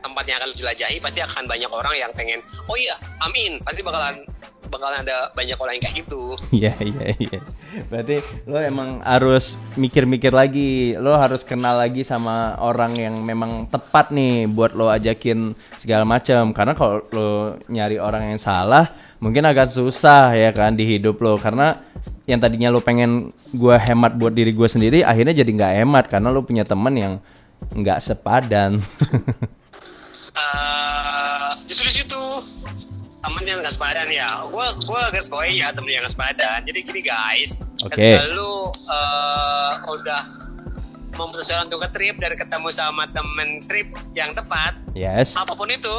[0.04, 2.92] tempat yang akan lu jelajahi pasti akan banyak orang yang pengen oh iya
[3.24, 3.56] amin.
[3.64, 4.20] Pasti bakalan
[4.68, 7.40] bakalan ada banyak orang yang kayak gitu Iya, iya, iya.
[7.90, 10.94] Berarti lo emang harus mikir-mikir lagi.
[10.98, 16.54] Lo harus kenal lagi sama orang yang memang tepat nih buat lo ajakin segala macam.
[16.54, 17.30] Karena kalau lo
[17.66, 18.86] nyari orang yang salah,
[19.18, 21.36] mungkin agak susah ya kan di hidup lo.
[21.36, 21.78] Karena
[22.26, 26.28] yang tadinya lo pengen gua hemat buat diri gue sendiri, akhirnya jadi nggak hemat karena
[26.34, 27.14] lo punya temen yang
[27.74, 28.78] nggak sepadan.
[30.36, 32.22] Eh, justru situ
[33.26, 36.78] temen yang nggak sepadan ya gue gue garis bawahi ya temen yang nggak sepadan jadi
[36.80, 37.90] gini guys Oke.
[37.92, 40.22] ketika lu eh, udah
[41.12, 45.34] memutuskan untuk ke trip dan ketemu sama temen trip yang tepat yes.
[45.34, 45.96] apa pun itu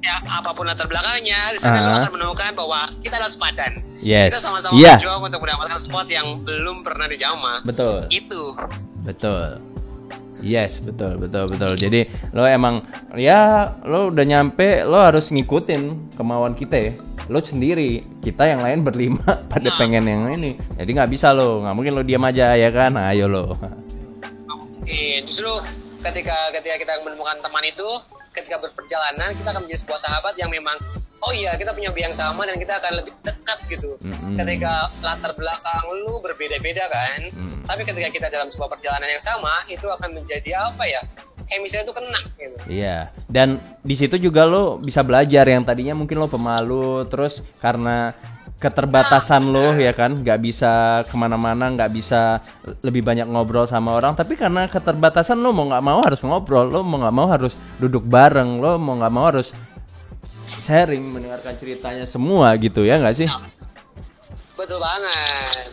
[0.00, 1.98] ya apa pun latar belakangnya di sana lo Ah.
[2.00, 4.34] akan menemukan bahwa kita adalah sepadan Yes.
[4.34, 4.98] kita sama-sama Iya.
[4.98, 8.06] berjuang untuk mendapatkan spot yang belum pernah dijamah Betul.
[8.08, 8.54] itu
[9.02, 9.62] Betul.
[10.42, 11.78] Yes, betul, betul, betul.
[11.78, 12.82] Jadi lo emang
[13.14, 16.92] ya lo udah nyampe, lo harus ngikutin kemauan kita ya.
[17.30, 19.78] Lo sendiri, kita yang lain berlima pada Nah.
[19.78, 20.58] pengen yang ini.
[20.74, 22.98] Jadi nggak bisa lo, nggak mungkin lo diam aja ya kan?
[22.98, 23.54] Ayo lo.
[24.82, 25.48] Iya, justru
[26.02, 27.86] ketika ketika kita menemukan teman itu,
[28.34, 30.74] ketika berperjalanan kita akan menjadi sebuah sahabat yang memang
[31.22, 33.94] oh iya kita punya hobi yang sama dan kita akan lebih dekat gitu.
[34.02, 34.34] Mm-mm.
[34.34, 37.62] Ketika latar belakang lu berbeda-beda kan, Mm.
[37.64, 41.00] tapi ketika kita dalam sebuah perjalanan yang sama itu akan menjadi apa ya?
[41.46, 42.56] Chemistry itu kena gitu.
[42.70, 43.10] Iya.
[43.26, 48.14] Dan di situ juga lo bisa belajar yang tadinya mungkin lo pemalu, terus karena
[48.62, 52.38] keterbatasan lo ya kan, nggak bisa ke mana-mana, nggak bisa
[52.86, 54.14] lebih banyak ngobrol sama orang.
[54.14, 58.06] Tapi karena keterbatasan lo mau nggak mau harus ngobrol, lo mau nggak mau harus duduk
[58.06, 59.50] bareng, lo mau nggak mau harus
[60.62, 63.28] sharing, mendengarkan ceritanya semua gitu ya nggak sih?
[64.54, 65.68] Betul banget.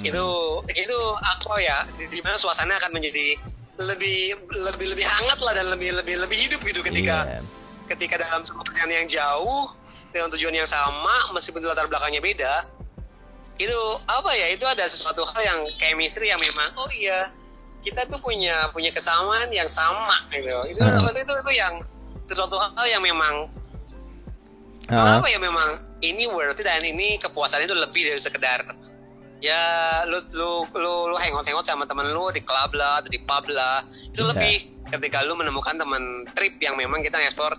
[0.00, 0.26] Itu
[0.66, 1.84] itu apa ya?
[1.94, 3.36] Di, di mana suasana akan menjadi
[3.80, 7.40] lebih lebih lebih hangat lah dan lebih lebih lebih hidup gitu ketika Iya.
[7.88, 9.72] ketika dalam sebuah perjalanan yang jauh
[10.12, 12.68] dengan tujuan yang sama meskipun latar belakangnya beda
[13.56, 17.32] itu apa ya itu ada sesuatu hal yang chemistry yang memang oh iya
[17.80, 21.00] kita tuh punya punya kesamaan yang sama gitu itu Hmm.
[21.00, 21.80] itu, itu itu yang
[22.30, 23.50] sesuatu hal yang memang
[24.90, 25.78] Ah, apa ya memang?
[26.02, 28.66] Ini worth it dan ini kepuasan itu lebih dari sekedar
[29.40, 29.62] ya
[30.04, 33.46] lu lu lu, lu hangout hangout sama teman lu di klub lah atau di pub
[33.54, 33.86] lah.
[33.86, 34.30] Itu Iya.
[34.36, 34.54] lebih
[34.90, 37.56] ketika lu menemukan teman trip yang memang kita ngekspor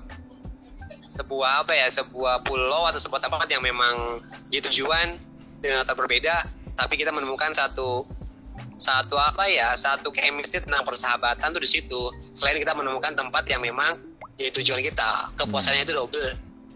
[1.07, 5.15] sebuah apa ya sebuah pulau atau sebuah tempat yang memang jadi tujuan
[5.60, 8.07] dengan latar berbeda tapi kita menemukan satu
[8.75, 12.12] satu apa ya satu chemistry tentang persahabatan tuh di situ.
[12.36, 14.11] Selain kita menemukan tempat yang memang
[14.41, 16.30] jadi tujuan kita kepuasannya itu double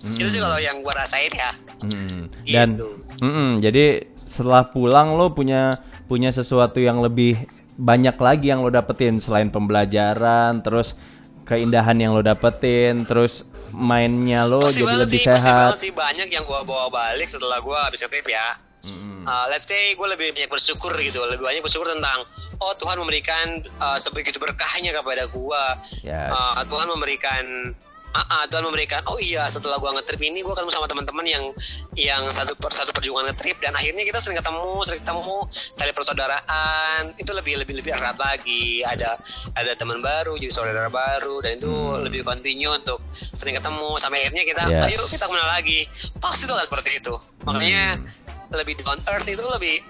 [0.06, 0.46] itu sih Mm.
[0.46, 1.52] kalau yang gua rasain ya
[1.82, 2.22] Mm.
[2.46, 2.88] Dan Gitu.
[3.26, 9.20] Mm-mm, jadi setelah pulang lo punya punya sesuatu yang lebih banyak lagi yang lo dapetin
[9.20, 10.96] selain pembelajaran, terus
[11.44, 15.60] keindahan yang lo dapetin, terus mainnya lo pasti jadi lebih sih, pasti sehat.
[15.68, 18.56] banget sih banyak yang gua bawa balik setelah gua habis ngetrip ya
[18.88, 19.26] Mm-mm.
[19.26, 22.24] Uh, let's say gue lebih banyak bersyukur gitu lebih banyak bersyukur tentang
[22.62, 26.30] oh Tuhan memberikan uh, sebegitu berkahnya kepada gua Yes.
[26.30, 27.74] Uh, Tuhan memberikan
[28.16, 31.44] ah, Tuhan memberikan oh iya setelah gua ngetrip ini gua ketemu sama teman-teman yang
[32.00, 35.38] yang satu per satu perjuangan ngetrip dan akhirnya kita sering ketemu sering ketemu
[35.76, 39.20] tali persaudaraan itu lebih lebih lebih erat lagi ada
[39.52, 42.08] ada teman baru jadi saudara baru dan itu Hmm.
[42.08, 44.84] lebih continue untuk sering ketemu sampai akhirnya kita Yes.
[44.92, 45.84] ayo kita kenal lagi
[46.18, 48.25] pasti tuh seperti itu makanya Hmm.
[48.56, 49.84] Lebih down earth itu lebih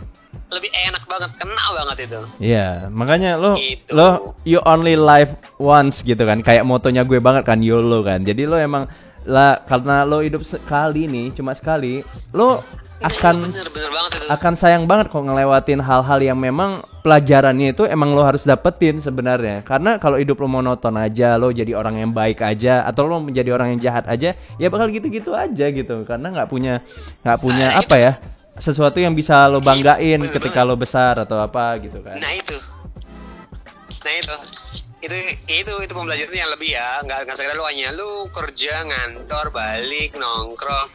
[0.45, 3.89] lebih enak banget kena banget itu Iya, makanya lo Gitu.
[3.89, 6.45] lo you only live once gitu kan.
[6.45, 8.21] Kayak motonya gue banget kan YOLO kan.
[8.21, 8.85] Jadi lo emang
[9.25, 12.61] lah karena lo hidup sekali nih cuma sekali lo
[13.01, 17.89] akan bener bener banget itu akan sayang banget kok ngelewatin hal-hal yang memang pelajarannya itu
[17.89, 22.13] emang lo harus dapetin sebenarnya karena kalau hidup lo monoton aja lo jadi orang yang
[22.13, 26.29] baik aja atau lo menjadi orang yang jahat aja ya bakal gitu-gitu aja gitu karena
[26.29, 26.85] nggak punya
[27.25, 28.11] nggak punya Nah, apa ya
[28.55, 32.15] sesuatu yang bisa lo banggain bener ketika lo besar atau apa gitu kan.
[32.15, 32.55] Nah itu.
[34.03, 34.35] Nah itu.
[35.05, 35.17] Itu
[35.51, 37.03] itu itu pembelajaran yang lebih ya.
[37.03, 40.87] Nggak nggak sekedar lu hanya lu kerja ngantor balik nongkrong.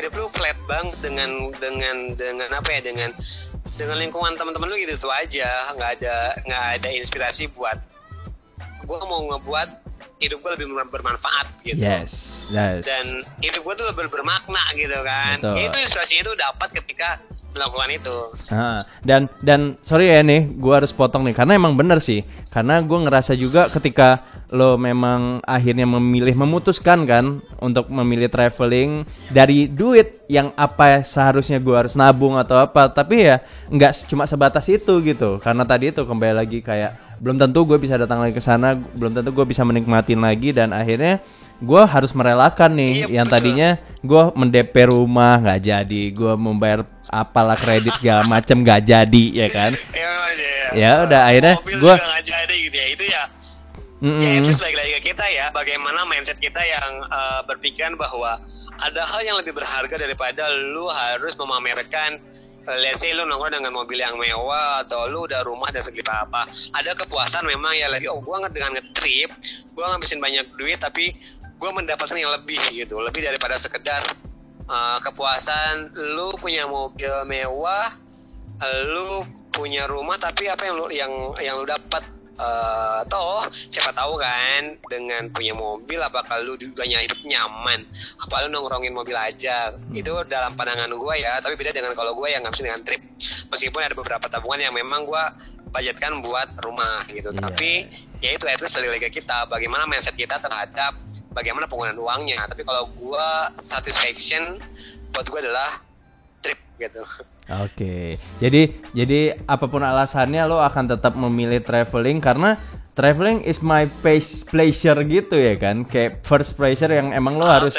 [0.00, 2.80] Hidup lu flat banget dengan dengan dengan apa ya?
[2.80, 3.12] Dengan
[3.76, 5.68] dengan lingkungan teman-teman lu gitu itu aja.
[5.76, 6.16] Nggak ada
[6.48, 7.76] nggak ada inspirasi buat
[8.88, 9.81] gua mau ngebuat
[10.22, 11.82] hidup gua lebih ber- bermanfaat gitu.
[11.82, 12.86] Yes yes.
[12.86, 13.06] Dan
[13.42, 15.36] hidup gua tuh lebih bermakna gitu kan.
[15.42, 15.54] Betul.
[15.58, 17.08] itu inspirasinya itu dapat ketika
[17.52, 18.18] melakukan itu.
[18.48, 21.36] Ah, dan dan sorry ya nih, gua harus potong nih.
[21.36, 22.24] Karena emang bener sih.
[22.48, 29.64] Karena gua ngerasa juga ketika lo memang akhirnya memilih memutuskan kan untuk memilih traveling dari
[29.64, 33.40] duit yang apa seharusnya gua harus nabung atau apa, tapi ya
[33.72, 35.40] nggak cuma sebatas itu gitu.
[35.40, 39.14] Karena tadi itu kembali lagi kayak belum tentu gue bisa datang lagi ke sana, belum
[39.14, 41.22] tentu gue bisa menikmatin lagi dan akhirnya
[41.62, 43.38] gue harus merelakan nih Iya, yang betul.
[43.38, 43.70] tadinya
[44.02, 49.70] gue mendep rumah nggak jadi, gue membayar apalah kredit segala macem nggak jadi ya kan.
[49.94, 53.22] ya, ya, Ya udah, akhirnya gitu ya itu ya
[54.02, 54.18] Mm-mm.
[54.18, 58.42] ya itu balik lagi ke kita ya bagaimana mindset kita yang eh, berpikiran bahwa
[58.82, 62.18] ada hal yang lebih berharga daripada lu harus memamerkan
[62.66, 66.26] eh, let's say lu nongkrong dengan mobil yang mewah atau lu udah rumah dan segala
[66.26, 69.30] apa ada kepuasan memang ya lagi oh gua nge- dengan ngetrip
[69.78, 71.14] gua ngabisin banyak duit tapi
[71.62, 74.02] gua mendapatkan yang lebih gitu lebih daripada sekedar
[74.66, 77.86] eh, kepuasan lu punya mobil mewah
[78.90, 79.22] lu
[79.54, 84.80] punya rumah tapi apa yang lu yang yang lu dapat eh toh siapa tahu kan
[84.88, 87.84] dengan punya mobil apakah lu juga hidup nyaman?
[88.24, 89.76] Apa lu nongkrongin mobil aja?
[89.92, 93.02] Itu dalam pandangan gua ya tapi beda dengan kalau gua yang ngabisin dengan trip.
[93.52, 95.36] Meskipun ada beberapa tabungan yang memang gua
[95.72, 97.32] budgetkan buat rumah gitu.
[97.32, 97.40] Iya.
[97.40, 97.70] tapi
[98.20, 99.48] ya itu at least balik lagi kita.
[99.48, 100.96] Bagaimana mindset kita terhadap
[101.36, 102.48] bagaimana penggunaan uangnya.
[102.48, 104.56] Tapi kalau gua satisfaction
[105.12, 105.91] buat gua adalah
[106.42, 107.00] trip gitu.
[107.62, 112.54] Oke, jadi jadi apa pun alasannya lo akan tetap memilih traveling karena
[112.92, 117.60] traveling is my pace pleasure gitu ya kan, kayak first pleasure yang emang lo Ah,
[117.60, 117.74] harus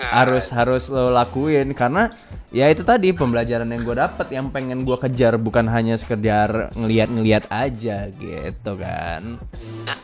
[0.00, 2.08] harus harus lo lakuin karena
[2.48, 7.52] ya itu tadi pembelajaran yang gue dapet yang pengen gue kejar bukan hanya sekedar ngeliat-ngeliat
[7.52, 9.36] aja gitu kan.
[9.84, 9.98] Nah,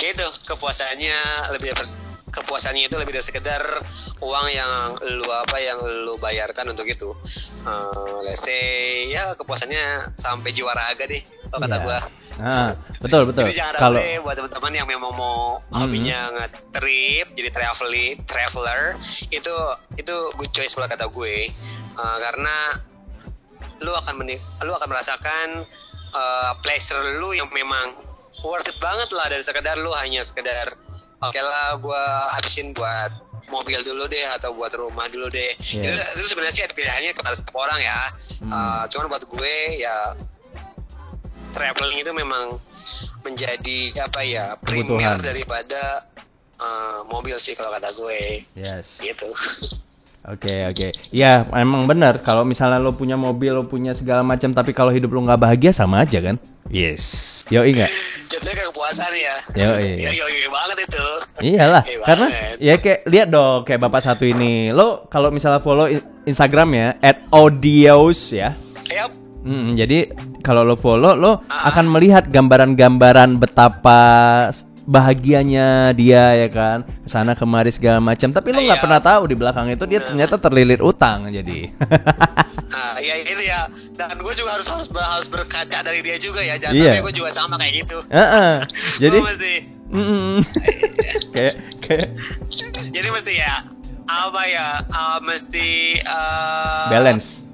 [0.00, 1.92] gitu kepuasannya lebih dari
[2.32, 3.60] kepuasannya itu lebih dari sekedar
[4.24, 7.12] uang yang lu apa yang lu bayarkan untuk itu.
[7.68, 11.20] Eh, let's say ya kepuasannya sampai jiwa raga deh
[11.52, 11.84] kalau kata Iya.
[11.84, 11.98] gua.
[12.34, 13.44] Ah, betul betul.
[13.44, 18.96] Jadi jangan Kalau buat teman-teman yang memang mau hobinya nge-trip jadi traveling traveler
[19.30, 19.54] itu
[19.94, 21.52] itu good choice kalau kata gue
[21.92, 22.56] Eh, karena
[23.78, 25.68] lu akan menik lu akan merasakan
[26.10, 27.92] eh, pleasure lu yang memang
[28.40, 30.72] worth it banget lah dari sekedar lu hanya sekedar
[31.20, 32.00] oke lah gua
[32.32, 33.12] habisin buat
[33.44, 35.84] mobil dulu deh atau buat rumah dulu deh Yes.
[36.08, 38.00] itu, itu sebenarnya sih ada pilihannya kepada setiap orang ya
[38.42, 40.16] Eh, cuman buat gue ya
[41.52, 42.56] traveling itu memang
[43.22, 45.18] menjadi apa ya primer Kebutuhan.
[45.20, 45.82] daripada
[46.56, 48.98] eh, mobil sih kalau kata gue yes.
[48.98, 49.30] gitu
[50.22, 52.22] Oke oke, ya emang benar.
[52.22, 55.74] Kalau misalnya lo punya mobil, lo punya segala macam, tapi kalau hidup lo nggak bahagia
[55.74, 56.38] sama aja kan?
[56.70, 57.42] Yes.
[57.50, 57.90] Yo ingat.
[58.30, 59.94] jadinya kayak kepuasan ya Yo iya.
[59.98, 61.04] ya yo, yo banget itu
[61.42, 62.54] Iyalah, Iya karena banget.
[62.62, 64.70] ya kayak lihat dong kayak bapak satu ini.
[64.70, 66.86] Lo kalau misalnya follow in- Instagram ya
[67.34, 68.54] @audios ya.
[68.86, 69.10] Yap.
[69.42, 69.98] Mm, jadi
[70.40, 71.66] kalau lo follow lo Ah.
[71.68, 74.00] akan melihat gambaran-gambaran betapa
[74.82, 78.82] bahagianya dia ya kan ke sana kemari segala macam tapi lo nggak Iya.
[78.82, 80.06] pernah tahu di belakang itu dia Nah.
[80.08, 81.70] ternyata terlilit utang jadi
[82.72, 83.68] Nah, ya itu ya.
[83.92, 86.56] Dan gue juga harus harus ber- harus berkaca dari dia juga ya.
[86.56, 86.84] Jangan Iya.
[86.88, 87.98] sampai gue juga sama kayak gitu.
[88.08, 88.52] Heeh.
[89.02, 89.52] jadi Gua mesti
[89.92, 90.36] mm,
[91.36, 92.08] kayak kayak
[92.88, 93.54] jadi mesti ya
[94.02, 94.68] apa ya?
[94.88, 95.68] uh, mesti
[96.00, 97.44] uh, balance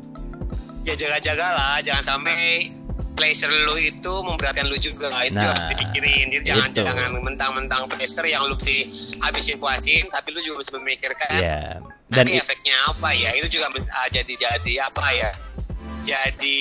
[0.88, 2.72] Ya jaga-jaga lah, jangan sampai
[3.12, 5.12] pleasure lu itu memberatkan lu juga.
[5.20, 6.32] Itu Nah, harus dipikirin.
[6.32, 6.80] Jadi jangan itu.
[6.80, 11.60] jangan mentang-mentang pleasure yang lu dihabisin puasin, tapi lu juga mesti memikirkan ya
[12.08, 15.30] dan nanti efeknya apa ya itu juga ah, jadi jadi apa ya
[16.08, 16.60] jadi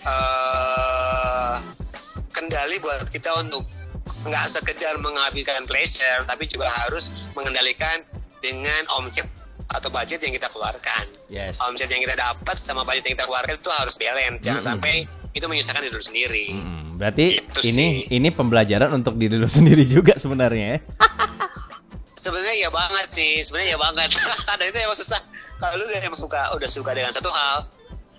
[0.00, 1.54] eh
[2.32, 3.68] kendali buat kita untuk
[4.24, 8.00] nggak sekedar menghabiskan pleasure tapi juga harus mengendalikan
[8.40, 9.28] dengan omset
[9.70, 11.06] atau budget yang kita keluarkan.
[11.30, 11.62] Yes.
[11.62, 14.42] Omset yang kita dapat sama budget yang kita keluarkan itu harus balance.
[14.42, 14.70] Jangan Mm-mm.
[14.82, 14.94] sampai
[15.30, 16.46] itu menyusahkan diri lu sendiri.
[16.50, 18.18] Mm, berarti Gitu ini sih.
[18.18, 20.78] ini pembelajaran untuk diri lo sendiri juga sebenarnya ya.
[22.12, 23.32] sebenarnya ya banget sih.
[23.40, 24.10] Sebenarnya ya banget.
[24.58, 25.22] Dan itu emang susah.
[25.56, 27.70] Kalau lu yang suka udah suka dengan satu hal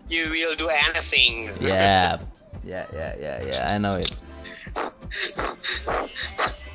[0.07, 1.51] you will do anything.
[1.59, 2.15] Ya,
[2.63, 4.07] ya, ya, ya, ya, I know it.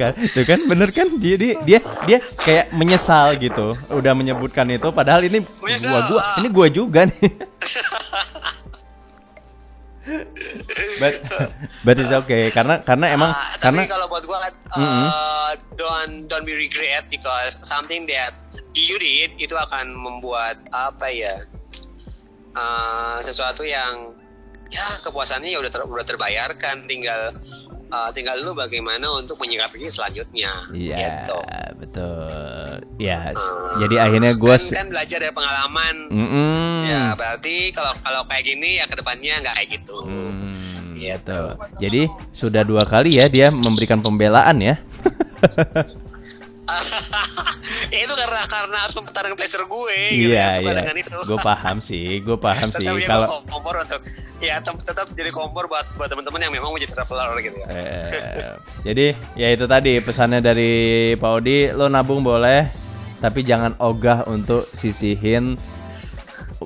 [0.00, 1.06] kan, tuh kan bener kan?
[1.20, 1.78] Dia dia dia,
[2.08, 3.78] dia kayak menyesal gitu.
[3.90, 7.30] Udah menyebutkan itu padahal ini Menyesal, gua gua ini gua juga nih.
[11.02, 11.14] But
[11.82, 15.06] but it's okay karena karena emang karena tapi kalau buat gua uh, Mm-mm.
[15.74, 18.30] don't don't be regret because something that
[18.78, 21.42] you did itu akan membuat apa ya
[22.54, 24.14] uh, sesuatu yang
[24.70, 26.86] ya kepuasannya ya udah ter- udah terbayarkan.
[26.86, 27.34] Tinggal
[27.88, 31.38] uh, tinggal lu bagaimana untuk menyikapinya selanjutnya Iya, gitu.
[31.76, 32.80] betul.
[32.96, 36.84] Ya, s- Ah, jadi akhirnya gue kan, kan belajar dari pengalaman Mm-mm.
[36.84, 40.96] ya berarti kalau kalau kayak gini ya ke depannya nggak kayak gitu Gitu.
[40.96, 41.40] gitu.
[41.76, 44.74] Jadi sudah dua kali ya dia memberikan pembelaan ya.
[47.94, 50.78] ya itu karena karena harus mempertahankan pleasure gue gitu Iya ya, suka iya.
[50.82, 52.86] dengan itu Gue paham sih, gue paham sih.
[53.06, 54.00] Kalau kompor untuk
[54.42, 57.68] ya tetap jadi kompor buat buat teman-teman yang memang mau jadi traveler gitu ya.
[57.72, 60.72] eh, jadi ya itu tadi pesannya dari
[61.16, 62.68] Pak Odi, lo nabung boleh,
[63.22, 65.56] tapi jangan ogah untuk sisihin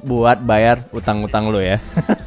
[0.02, 1.78] buat bayar utang-utang lo ya.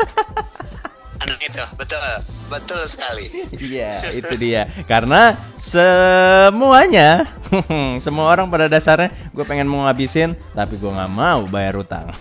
[1.73, 2.01] Betul
[2.47, 3.25] betul sekali.
[3.49, 4.69] Iya, itu dia.
[4.85, 7.25] Karena semuanya,
[8.05, 12.05] semua orang pada dasarnya gue pengen mau ngabisin, tapi gue nggak mau bayar utang.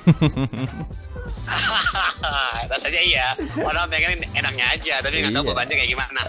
[2.73, 3.27] Rasanya iya
[3.61, 5.51] orang pengen enaknya aja tapi nggak tahu Iya.
[5.53, 6.21] bebannya kayak gimana.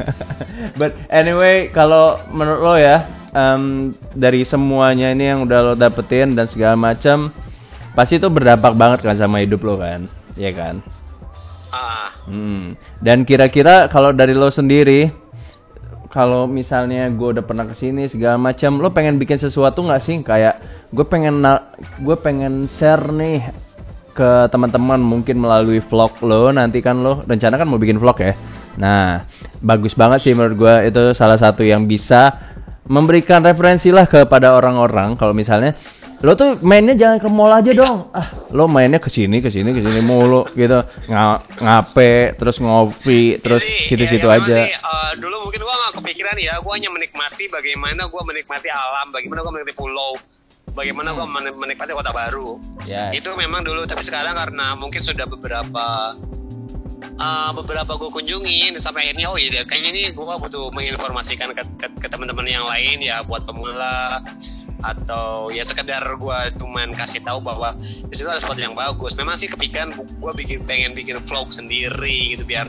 [0.80, 3.02] But anyway, kalau menurut lo ya,
[3.34, 7.32] em, dari semuanya ini yang udah lo dapetin dan segala macam,
[7.92, 10.06] pasti itu berdampak banget kan sama hidup lo kan,
[10.38, 10.78] ya kan?
[12.24, 12.74] Hmm.
[13.00, 15.12] Dan kira-kira kalau dari lo sendiri,
[16.08, 20.16] kalau misalnya gue udah pernah ke sini segala macam, lo pengen bikin sesuatu nggak sih?
[20.22, 20.62] Kayak
[20.94, 21.42] gue pengen
[22.00, 23.50] gue pengen share nih
[24.14, 28.38] ke teman-teman mungkin melalui vlog lo nanti kan lo rencana kan mau bikin vlog ya.
[28.78, 29.26] Nah
[29.58, 32.30] bagus banget sih menurut gue itu salah satu yang bisa
[32.86, 35.74] memberikan referensi lah kepada orang-orang kalau misalnya
[36.24, 38.08] lo tuh mainnya jangan ke mall aja dong.
[38.16, 40.80] Ah lo mainnya ke sini ke sini ke sini mulu gitu.
[41.04, 44.56] Nga- ngape terus ngopi terus situ-situ ya, ya aja.
[44.64, 49.12] sih, eh, dulu mungkin gua nggak kepikiran ya, gua hanya menikmati bagaimana gua menikmati alam,
[49.12, 50.16] bagaimana gua menikmati pulau,
[50.72, 52.56] bagaimana gua men- menikmati kota baru.
[52.88, 53.20] Yes.
[53.20, 56.16] Itu memang dulu, tapi sekarang karena mungkin sudah beberapa
[57.20, 61.86] eh, beberapa gue kunjungi sampai akhirnya oh iya kayaknya ini gue butuh menginformasikan ke, ke,
[62.00, 64.24] ke teman-teman yang lain ya buat pemula
[64.84, 69.16] atau ya sekedar gue cuman kasih tahu bahwa di situ ada spot yang bagus.
[69.16, 72.68] Memang sih kepikiran gue bikin pengen bikin vlog sendiri gitu biar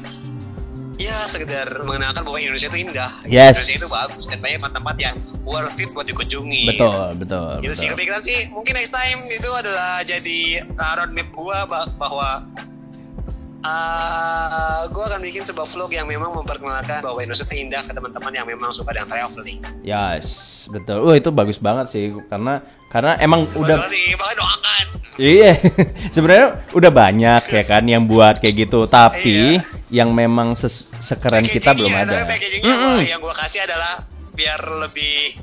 [0.95, 3.11] ya sekedar mengenalkan bahwa Indonesia itu indah.
[3.27, 3.59] Yes.
[3.59, 6.71] Indonesia itu bagus dan banyak tempat-tempat yang worth it buat dikunjungi.
[6.71, 11.27] betul betul Gitu sih betul kepikiran sih mungkin next time itu adalah jadi uh, roadmap
[11.35, 12.47] gua bah- bahwa
[13.65, 18.45] uh, gua akan bikin sebuah vlog yang memang memperkenalkan bahwa Indonesia indah ke teman-teman yang
[18.45, 19.59] memang suka dengan traveling.
[19.81, 20.27] yes
[20.67, 24.85] betul Wah itu bagus banget sih karena karena emang udah Udah sih, doakan.
[25.15, 25.55] Iya,
[26.15, 31.71] sebenarnya udah banyak ya kan yang buat kayak gitu, tapi yang memang ses- sekeren kita
[31.71, 32.67] belum Packagingnya, ada.
[32.67, 32.99] Mm-mm.
[32.99, 35.39] gua- yang gua kasih adalah biar lebih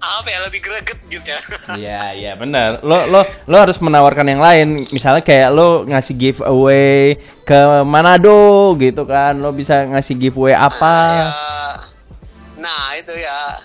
[0.00, 1.40] apa ya lebih greget gitu ya.
[1.80, 2.80] Iya, iya benar.
[2.80, 4.88] Lo lo lo harus menawarkan yang lain.
[4.88, 9.36] Misalnya kayak lo ngasih giveaway ke Manado gitu kan.
[9.36, 10.96] Lo bisa ngasih giveaway apa?
[10.96, 11.28] Ya,
[12.56, 13.60] nah itu ya.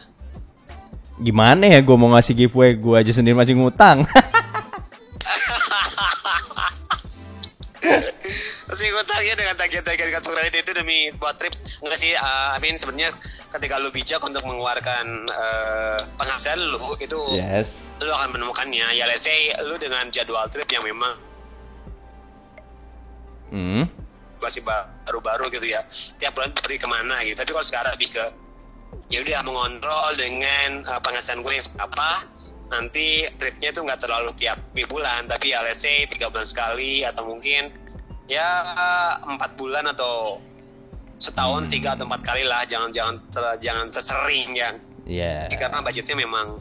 [1.16, 4.04] Gimana ya gue mau ngasih giveaway gue aja sendiri masih ngutang.
[8.66, 11.54] Terus gue target dengan tagihan-tagihan kartu kredit itu demi sebuah trip
[11.86, 13.14] Enggak sih, uh, I mean sebenarnya
[13.54, 17.94] ketika lu bijak untuk mengeluarkan uh, penghasilan lu itu yes.
[18.02, 21.14] lu akan menemukannya ya let's say lu dengan jadwal trip yang memang
[23.46, 23.86] Hmm.
[24.42, 25.86] masih baru-baru gitu ya
[26.18, 28.26] tiap bulan pergi ke mana gitu tapi kalau sekarang lebih ke
[29.14, 32.26] ya udah mengontrol dengan uh, penghasilan gue yang apa
[32.74, 34.58] nanti tripnya tuh nggak terlalu tiap
[34.90, 37.70] bulan tapi ya let's say tiga bulan sekali atau mungkin
[38.26, 38.50] ya
[39.24, 40.42] empat bulan atau
[41.16, 45.54] setahun tiga atau empat kali lah jangan jangan ter- jangan sesering yang Iya.
[45.54, 46.58] karena budgetnya memang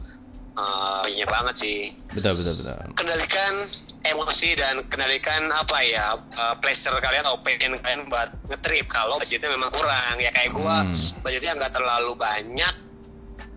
[0.53, 1.77] uh, banyak banget sih
[2.13, 2.77] Betul betul betul.
[2.93, 3.53] kendalikan
[4.01, 9.49] emosi dan kendalikan apa ya uh, pleasure kalian atau pengen kalian buat ngetrip kalau budgetnya
[9.49, 10.93] memang kurang ya kayak gua Hmm.
[11.19, 12.73] budgetnya nggak terlalu banyak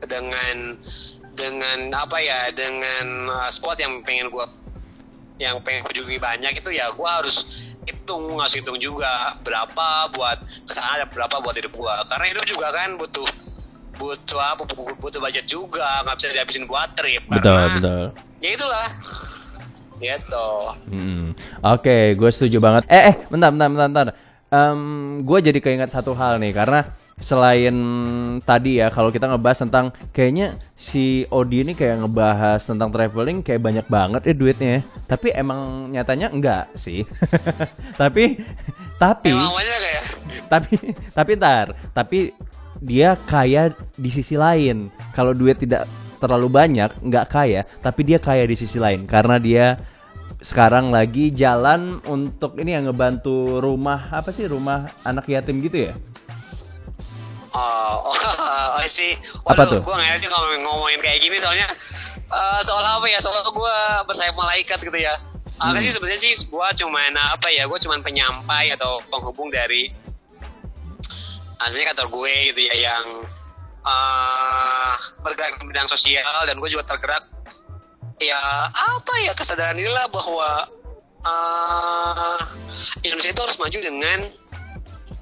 [0.01, 0.57] dengan
[1.35, 4.49] dengan apa ya dengan uh, spot yang pengen gua
[5.39, 7.47] yang pengen kunjungi banyak itu ya gua harus
[7.87, 12.45] hitung ngasih hitung juga berapa buat ke sana ada berapa buat hidup gua karena hidup
[12.47, 13.27] juga kan butuh
[13.99, 18.05] butuh apa butuh, butuh budget juga nggak bisa dihabisin buat trip Betul, karena betul.
[18.39, 18.89] ya itulah
[19.99, 20.47] gitu
[20.95, 21.35] Mm-mm.
[21.59, 22.87] Oke, gue setuju banget.
[22.87, 24.09] Eh, eh, bentar, bentar, bentar, bentar.
[25.27, 26.87] gue jadi keinget satu hal nih, karena
[27.19, 27.77] selain
[28.43, 33.63] tadi ya, kalau kita ngebahas tentang kayaknya si Odi ini kayak ngebahas tentang traveling kayak
[33.63, 34.71] banyak banget ya duitnya.
[34.79, 34.81] ya.
[35.11, 37.03] Tapi emang nyatanya enggak sih.
[38.01, 38.39] tapi,
[38.97, 40.07] tapi, kayak
[40.49, 40.73] tapi,
[41.13, 42.19] tapi ntar, tapi
[42.79, 44.89] dia kaya di sisi lain.
[45.13, 45.85] Kalau duit tidak
[46.19, 49.79] terlalu banyak, nggak kaya, tapi dia kaya di sisi lain karena dia
[50.39, 55.93] sekarang lagi jalan untuk ini yang ngebantu rumah apa sih rumah anak yatim gitu ya?
[57.59, 59.19] Oh, oh, oh sih.
[59.43, 59.81] Apa Waduh, tuh?
[59.83, 61.67] Gue nggak ngerti kalau ngomongin kayak gini soalnya
[62.31, 63.19] eh, soal apa ya?
[63.19, 65.19] Soal gue bersayap malaikat gitu ya.
[65.59, 65.75] Hmm.
[65.75, 67.67] Apa sih sebenarnya sih gue cuman apa ya?
[67.67, 69.91] Gue cuman penyampai atau penghubung dari
[71.59, 73.07] sebenarnya kantor gue gitu ya yang
[73.89, 77.25] eh bergerak di bidang sosial dan gue juga tergerak
[78.19, 80.67] ya apa ya kesadaran inilah bahwa
[81.23, 82.39] eh
[83.07, 84.19] Indonesia itu harus maju dengan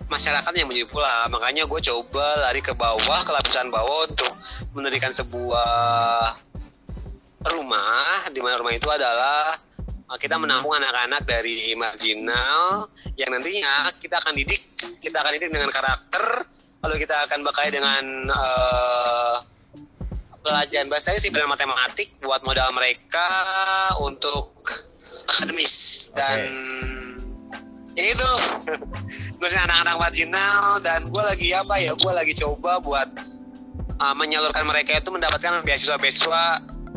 [0.07, 1.27] masyarakat yang pula.
[1.31, 4.33] Makanya gue coba lari ke bawah ke lapisan bawah untuk
[4.75, 6.35] mendirikan sebuah
[7.47, 9.55] rumah di mana rumah itu adalah
[10.11, 14.63] uh, kita menampung anak-anak dari marginal yang nantinya kita akan didik
[14.99, 16.43] kita akan didik dengan karakter
[16.83, 19.37] lalu kita akan bekai dengan uh,
[20.43, 23.29] pelajaran bahasa Inggris dan matematik buat modal mereka
[24.03, 24.63] untuk
[25.27, 26.47] akademis dan
[27.97, 28.31] ya itu.
[29.41, 33.09] Terus anak-anak marginal dan gue lagi apa ya gue lagi coba buat
[33.99, 36.45] uh, menyalurkan mereka itu mendapatkan beasiswa-beasiswa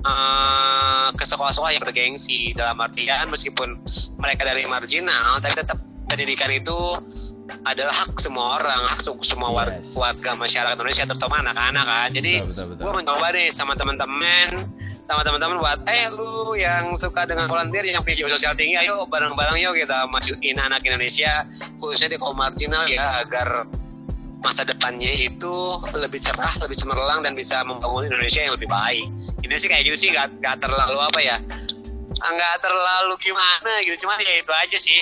[0.03, 2.51] uh, ke sekolah-sekolah yang bergengsi.
[2.51, 3.79] Dalam artian meskipun
[4.19, 5.79] mereka dari marginal tapi tetap
[6.09, 6.77] pendidikan itu
[7.61, 9.93] adalah hak semua orang hak semua war- Yes.
[9.93, 12.33] warga masyarakat Indonesia terutama anak-anak kan jadi
[12.75, 14.47] gue mencoba deh sama teman-teman
[15.01, 19.57] sama teman-teman buat eh lu yang suka dengan volunteer yang jiwa sosial tinggi ayo bareng-bareng
[19.59, 21.45] yuk kita majuin anak Indonesia
[21.77, 23.65] khususnya di kaum marginal ya agar
[24.39, 25.51] masa depannya itu
[25.91, 29.03] lebih cerah, lebih cemerlang dan bisa membangun Indonesia yang lebih baik.
[29.43, 31.43] Ini sih kayak gitu sih nggak nggak terlalu apa ya,
[32.15, 34.99] nggak terlalu gimana gitu, cuma ya itu aja sih.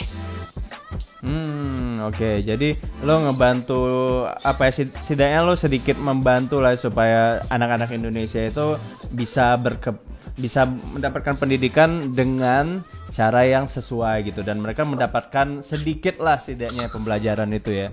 [1.98, 2.46] Hmm, oke.
[2.46, 3.82] Jadi lo ngebantu
[4.30, 8.78] apa ya setidaknya lo sedikit membantu lah supaya anak-anak Indonesia itu
[9.10, 9.98] bisa berke
[10.38, 17.50] bisa mendapatkan pendidikan dengan cara yang sesuai gitu dan mereka mendapatkan sedikit lah setidaknya pembelajaran
[17.50, 17.90] itu ya.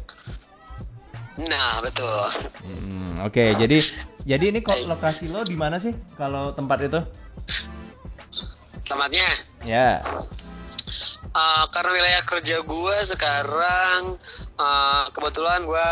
[1.41, 2.29] Nah betul.
[2.69, 3.57] Hmm, oke.
[3.57, 3.81] Jadi
[4.29, 7.01] jadi ini kok lokasi lo di mana sih kalau tempat itu?
[8.85, 9.25] Tempatnya
[9.65, 10.05] Ya.
[11.35, 14.15] Uh, karena wilayah kerja gue sekarang
[14.55, 15.89] uh, kebetulan gue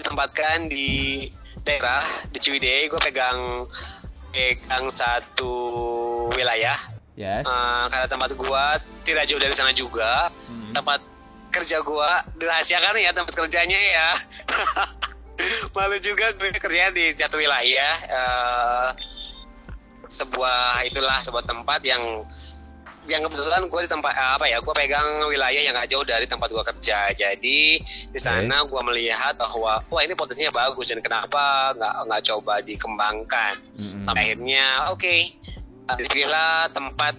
[0.00, 1.28] ditempatkan di
[1.60, 2.00] daerah
[2.32, 3.68] di Ciwidey gue pegang
[4.32, 5.54] pegang satu
[6.32, 6.76] wilayah
[7.14, 7.46] Yes.
[7.46, 8.64] Uh, karena tempat gue
[9.06, 10.74] tidak jauh dari sana juga Hmm.
[10.74, 10.98] tempat
[11.54, 14.08] kerja gue dirahasiakan ya tempat kerjanya ya
[15.78, 18.88] malu juga gue kerja di satu wilayah uh,
[20.10, 22.26] sebuah itulah sebuah tempat yang
[23.04, 26.24] yang kebetulan gue di tempat eh, apa ya gue pegang wilayah yang gak jauh dari
[26.24, 27.12] tempat gue kerja.
[27.12, 32.64] Jadi di sana gue melihat bahwa wah ini potensinya bagus dan kenapa nggak nggak coba
[32.64, 33.54] dikembangkan.
[33.76, 34.02] Mm-mm.
[34.06, 35.20] sampai akhirnya oke okay,
[36.00, 37.18] dipilihlah tempat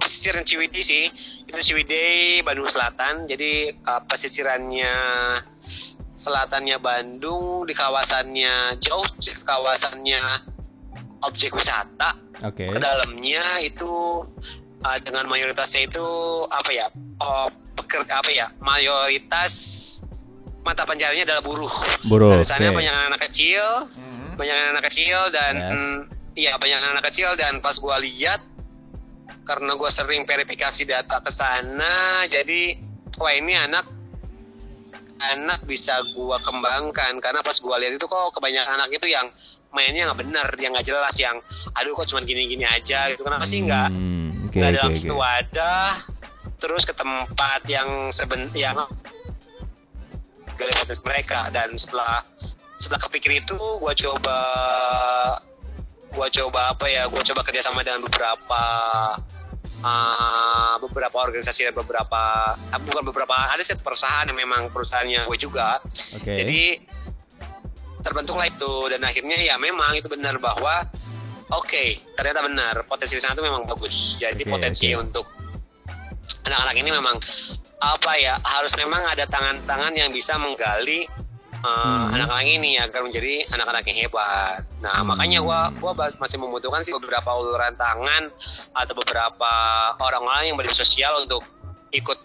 [0.00, 1.04] pesisir Ciwidey sih.
[1.48, 3.24] Itu Ciwidey Bandung Selatan.
[3.24, 4.94] Jadi eh, pesisirannya
[6.20, 10.22] selatannya Bandung di kawasannya jauh di kawasannya
[11.24, 12.28] objek wisata.
[12.40, 12.72] Oke.
[12.72, 14.24] ke dalamnya itu
[14.80, 16.06] uh, dengan mayoritasnya itu
[16.46, 16.86] apa ya
[17.18, 19.52] oh, peker- apa ya mayoritas
[20.60, 21.72] mata pencariannya adalah buruh.
[22.04, 22.76] Buruh, Di sana oke.
[22.76, 23.64] banyak anak kecil,
[24.36, 25.72] banyak anak kecil dan Yes.
[25.72, 25.98] mm,
[26.36, 28.44] iya banyak anak kecil dan pas gua lihat
[29.42, 32.76] karena gua sering verifikasi data ke sana jadi
[33.16, 33.88] wah ini anak
[35.18, 39.28] anak bisa gua kembangkan karena pas gua lihat itu kok kebanyakan anak itu yang
[39.70, 41.36] mainnya nggak bener yang nggak jelas yang
[41.72, 44.98] aduh kok cuman gini-gini aja gitu kenapa sih nggak Hmm, oke nggak oke dalam oke.
[44.98, 45.90] satu wadah
[46.58, 48.76] terus ke tempat yang seben yang
[51.06, 52.20] mereka dan setelah
[52.76, 54.38] setelah kepikir itu gua coba
[56.12, 58.62] gua coba apa ya gua coba kerjasama dengan beberapa
[59.84, 65.38] uh, beberapa organisasi dan beberapa ah, bukan beberapa ada sih perusahaan yang memang perusahaannya gue
[65.40, 65.80] juga
[66.20, 66.36] Oke.
[66.36, 66.80] jadi
[68.00, 70.88] terbentuklah itu dan akhirnya ya memang itu benar bahwa
[71.50, 71.84] oke
[72.14, 75.00] ternyata benar potensi di sana itu memang bagus jadi Oke, potensi oke.
[75.02, 75.26] untuk
[76.46, 77.16] anak-anak ini memang
[77.80, 81.08] apa ya harus memang ada tangan-tangan yang bisa menggali
[81.64, 82.16] uh, Hmm.
[82.16, 84.64] anak-anak ini agar menjadi anak-anak yang hebat.
[84.80, 85.12] Nah, Hmm.
[85.12, 88.32] makanya gua gua masih membutuhkan sih beberapa uluran tangan
[88.72, 89.52] atau beberapa
[90.00, 91.44] orang-orang yang berdi sosial untuk
[91.92, 92.16] ikut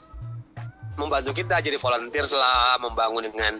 [0.95, 3.59] membantu kita jadi volunteer lah, membangun dengan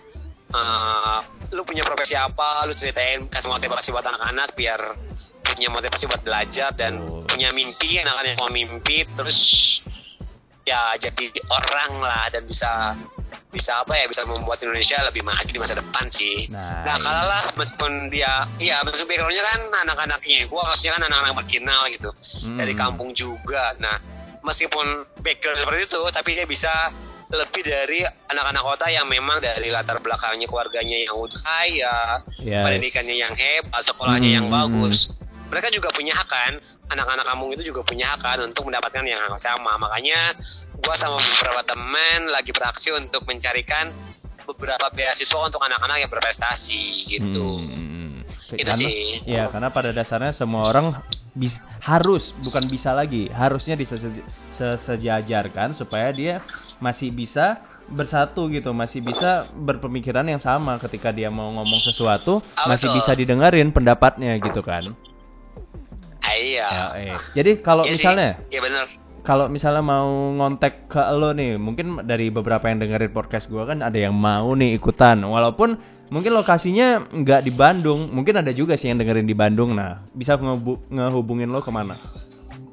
[0.56, 1.20] uh,
[1.52, 4.80] lu punya profesi apa, lu ceritain kasih motivasi buat anak-anak biar
[5.56, 7.24] punya motivasi buat belajar dan Oh.
[7.24, 9.40] punya mimpi anak-anak yang mau mimpi terus
[10.62, 12.98] ya jadi orang lah dan bisa
[13.50, 16.52] bisa apa ya bisa membuat Indonesia lebih maju di masa depan sih.
[16.52, 17.02] Nah, Nah, iya.
[17.02, 22.12] kalau lah meskipun dia, iya meskipun backgroundnya kan anak-anaknya, gua maksudnya kan anak-anak marginal gitu,
[22.44, 22.60] Hmm.
[22.60, 23.72] dari kampung juga.
[23.80, 23.96] Nah,
[24.42, 24.86] meskipun
[25.24, 26.72] background seperti itu, tapi dia bisa
[27.26, 32.62] lebih dari anak-anak kota yang memang dari latar belakangnya keluarganya yang kaya, Yes.
[32.62, 34.54] pendidikannya yang hebat, sekolahnya yang Hmm.
[34.54, 35.10] bagus.
[35.46, 36.54] Mereka juga punya hak kan,
[36.90, 39.78] anak-anak kampung itu juga punya hak kan untuk mendapatkan yang sama.
[39.78, 40.34] Makanya
[40.80, 43.94] gua sama beberapa teman lagi beraksi untuk mencarikan
[44.46, 47.62] beberapa beasiswa untuk anak-anak yang berprestasi gitu.
[47.62, 48.22] Hmm.
[48.54, 49.26] Itu Karena- sih.
[49.26, 50.94] Ya, karena pada dasarnya semua orang
[51.34, 53.74] bis- harus bukan bisa lagi, harusnya
[54.54, 56.46] sesejajarkan supaya dia
[56.78, 62.70] masih bisa bersatu gitu, masih bisa berpemikiran yang sama ketika dia mau ngomong sesuatu, Ah,
[62.70, 62.98] masih betul.
[63.02, 64.94] bisa didengarin pendapatnya gitu kan.
[66.26, 66.68] Ah, iya.
[66.68, 67.20] Ya, eh.
[67.34, 68.02] Jadi kalau Iya sih.
[68.02, 68.86] misalnya Iya bener.
[69.22, 73.82] kalau misalnya mau ngontek ke lo nih, mungkin dari beberapa yang dengerin podcast gua kan
[73.82, 78.90] ada yang mau nih ikutan, walaupun mungkin lokasinya nggak di Bandung, mungkin ada juga sih
[78.90, 79.74] yang dengerin di Bandung.
[79.74, 81.98] Nah, bisa ngehubungin lo ke mana?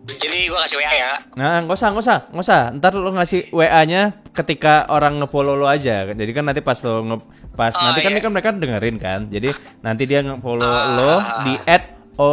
[0.02, 1.12] Jadi gua kasih WA ya.
[1.36, 2.60] Nah, nggak usah, nggak usah, nggak usah.
[2.74, 6.04] Ntar lo ngasih WA-nya ketika orang ngefollow lo aja.
[6.04, 7.16] Jadi kan nanti pas lo nge
[7.52, 8.20] pas Oh, nanti kan iya.
[8.20, 9.20] kan mereka dengerin kan.
[9.28, 10.84] Jadi nanti dia ngefollow Ah.
[10.98, 11.12] lo
[11.44, 11.54] di
[12.18, 12.32] @o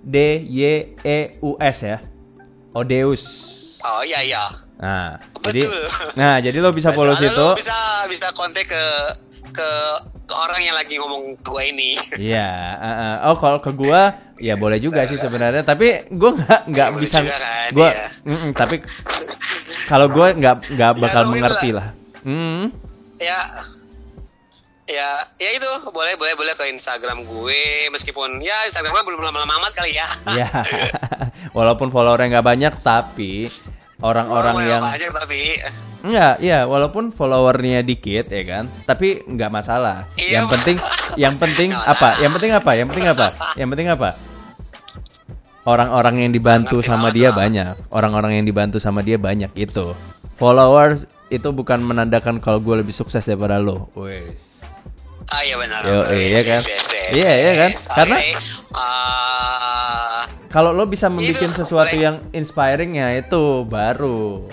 [0.00, 0.16] d
[0.48, 1.98] y e u s ya.
[2.72, 3.22] Odeus.
[3.80, 4.44] Oh iya iya.
[4.80, 5.84] Nah, jadi Betul.
[6.16, 7.28] nah, jadi lo bisa follow Betul.
[7.28, 7.46] situ.
[7.52, 8.84] Lu bisa bisa kontak ke
[9.52, 9.68] ke
[10.24, 11.98] ke orang yang lagi ngomong ke gua ini.
[12.32, 12.48] Iya,
[12.80, 13.14] uh, uh.
[13.32, 17.18] oh kalau ke gua ya boleh juga sih sebenarnya, tapi gua nggak nggak Boleh bisa
[17.20, 18.06] kan, gua iya.
[18.24, 18.76] mm-mm, tapi
[19.90, 21.88] kalau gua nggak nggak bakal ngomongin mengerti lah.
[21.92, 22.24] lah.
[22.24, 22.62] Hmm.
[23.20, 23.40] ya
[24.90, 29.72] ya ya itu boleh boleh boleh ke Instagram gue meskipun ya Instagramnya belum lama-lama amat
[29.78, 30.08] kali ya.
[30.40, 30.48] Ya,
[31.54, 33.50] walaupun followernya nggak banyak, tapi
[34.00, 35.60] orang-orang Boleh yang aja tapi
[36.00, 40.08] Enggak, ya walaupun followernya dikit ya kan, tapi nggak masalah.
[40.16, 40.76] Iya, yang penting,
[41.28, 42.16] yang penting apa?
[42.24, 42.70] Yang penting apa?
[42.72, 43.26] Yang penting apa?
[43.52, 44.10] Yang penting apa?
[45.68, 47.92] Orang-orang yang dibantu sama dia banyak.
[47.92, 49.92] Orang-orang yang dibantu sama dia banyak itu.
[50.40, 53.92] Followers itu bukan menandakan kalau gue lebih sukses daripada lo.
[53.92, 54.49] Wes.
[55.30, 55.80] Ah iya benar.
[55.86, 56.62] Yo, iya kan?
[57.10, 57.70] Iya, iya kan?
[57.94, 58.20] Karena-.
[58.74, 62.02] Ah, Kalau lo bisa membuat sesuatu boleh.
[62.02, 64.50] yang inspiring ya itu baru.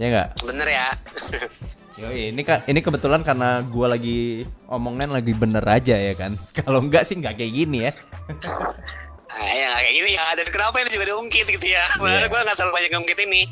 [0.00, 0.28] Ya enggak?
[0.42, 0.88] bener ya.
[2.02, 6.34] Yoi, ini kan ini kebetulan karena gua lagi omongan lagi bener aja ya kan.
[6.58, 7.92] Kalau enggak sih enggak kayak gini ya.
[9.34, 10.26] Ah, ya kayak gini ya.
[10.38, 11.82] Dan kenapa ini juga diungkit gitu ya?
[11.98, 12.30] Padahal Iya.
[12.30, 13.42] gue nggak terlalu banyak ngungkit ini.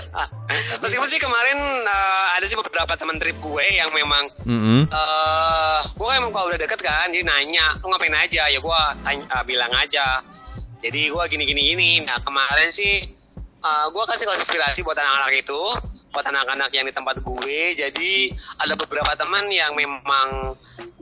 [0.82, 4.86] Meskipun sih kemarin eh, ada sih beberapa teman trip gue yang memang Mm-mm.
[4.86, 9.24] eh gue emang kalau udah deket kan jadi nanya lu ngapain aja ya gue tanya
[9.26, 10.22] eh, bilang aja
[10.78, 13.02] jadi gue gini gini gini nah kemarin sih
[13.58, 15.60] eh gue kasih kelas inspirasi buat anak-anak itu
[16.08, 18.12] buat anak-anak yang di tempat gue jadi
[18.56, 20.54] ada beberapa teman yang memang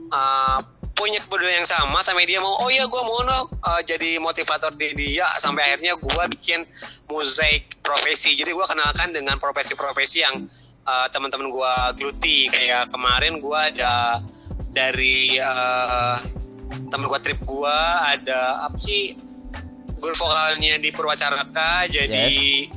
[0.09, 0.59] eh,
[0.97, 4.73] punya kepedulian yang sama sampai dia mau oh iya gue mau no eh, jadi motivator
[4.73, 5.29] di dia.
[5.37, 6.65] Sampai akhirnya gue bikin
[7.07, 8.33] mozaik profesi.
[8.33, 10.49] Jadi gue kenalkan dengan profesi-profesi yang
[10.83, 12.49] eh, teman-teman gue geluti.
[12.49, 14.25] Kayak kemarin gue ada
[14.73, 16.17] dari eh,
[16.89, 19.13] temen gue trip gue ada apa sih
[20.01, 21.85] guru vokalnya di Purwacaraka.
[21.93, 22.67] Jadi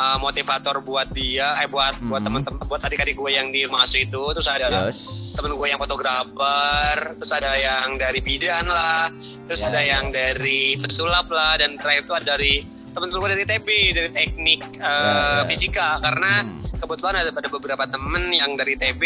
[0.00, 2.26] eh, motivator buat dia eh buat buat Mhm.
[2.26, 5.04] teman-teman buat adik-adik gue yang di masuk itu terus ada Yes.
[5.30, 9.08] temen gue yang fotografer, terus ada yang dari bidan lah,
[9.46, 9.88] terus Ya, ada ya.
[9.96, 12.54] yang dari pesulap lah, dan terakhir itu ada dari
[12.90, 15.42] temen-temen gue dari TB, dari teknik Ya, ya.
[15.46, 16.58] fisika, karena Hmm.
[16.76, 19.02] kebetulan ada pada beberapa temen yang dari TB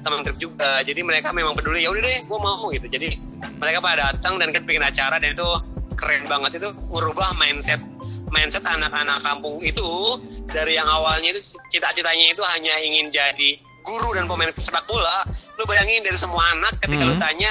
[0.00, 3.16] teman trip juga, jadi mereka memang peduli ya udah deh, gue mau gitu, jadi
[3.56, 5.48] mereka pada datang dan kan bikin acara dan itu
[5.94, 7.80] keren banget itu merubah mindset
[8.34, 10.18] mindset anak-anak kampung itu
[10.50, 15.22] dari yang awalnya itu cita-citanya itu hanya ingin jadi guru dan pemain sepak bola
[15.54, 17.22] lu bayangin dari semua anak ketika lu Mhm.
[17.22, 17.50] tanya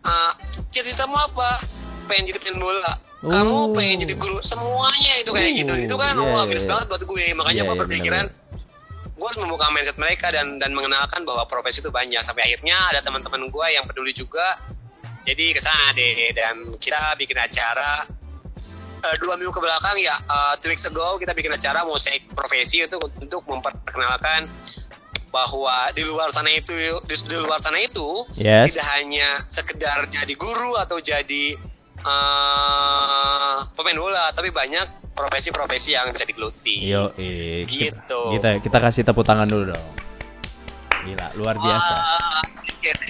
[0.00, 0.32] "Eh,
[0.70, 1.66] cita-citamu apa
[2.06, 3.28] pengen jadi pemain bola Oh.
[3.28, 6.70] kamu pengen jadi guru semuanya itu kayak Oh, gitu itu kan iya, wah miris iya.
[6.72, 9.12] banget buat gue makanya Iya, gue iya, berpikiran benar-benar.
[9.12, 13.00] gue harus membuka mindset mereka dan dan mengenalkan bahwa profesi itu banyak sampai akhirnya ada
[13.00, 14.56] teman-teman gue yang peduli juga
[15.20, 18.08] jadi ke sana deh dan kita bikin acara
[19.00, 22.84] eh, dua minggu ke belakang ya eh, two weeks ago kita bikin acara mosaik profesi
[22.84, 24.46] untuk untuk memperkenalkan
[25.30, 26.74] bahwa di luar sana itu
[27.06, 28.74] di, di luar sana itu Yes.
[28.74, 31.54] tidak hanya sekedar jadi guru atau jadi
[32.00, 36.80] eh, pemain bola, tapi banyak profesi-profesi yang bisa digeluti.
[36.82, 38.20] Yo, Gitu.
[38.32, 39.86] kita kita kasih tepuk tangan dulu dong.
[41.00, 41.94] Gila, luar biasa.
[41.94, 42.39] Ya,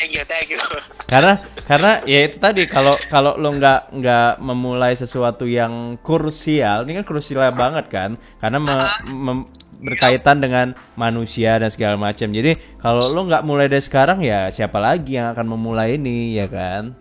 [0.01, 0.57] thank you, thank you.
[1.13, 1.37] karena
[1.69, 7.05] karena ya itu tadi kalau kalau lo nggak nggak memulai sesuatu yang krusial ini kan
[7.05, 9.49] krusial banget kan karena me- mem-
[9.81, 14.77] berkaitan dengan manusia dan segala macam jadi kalau lo nggak mulai dari sekarang ya siapa
[14.77, 16.97] lagi yang akan memulai ini ya kan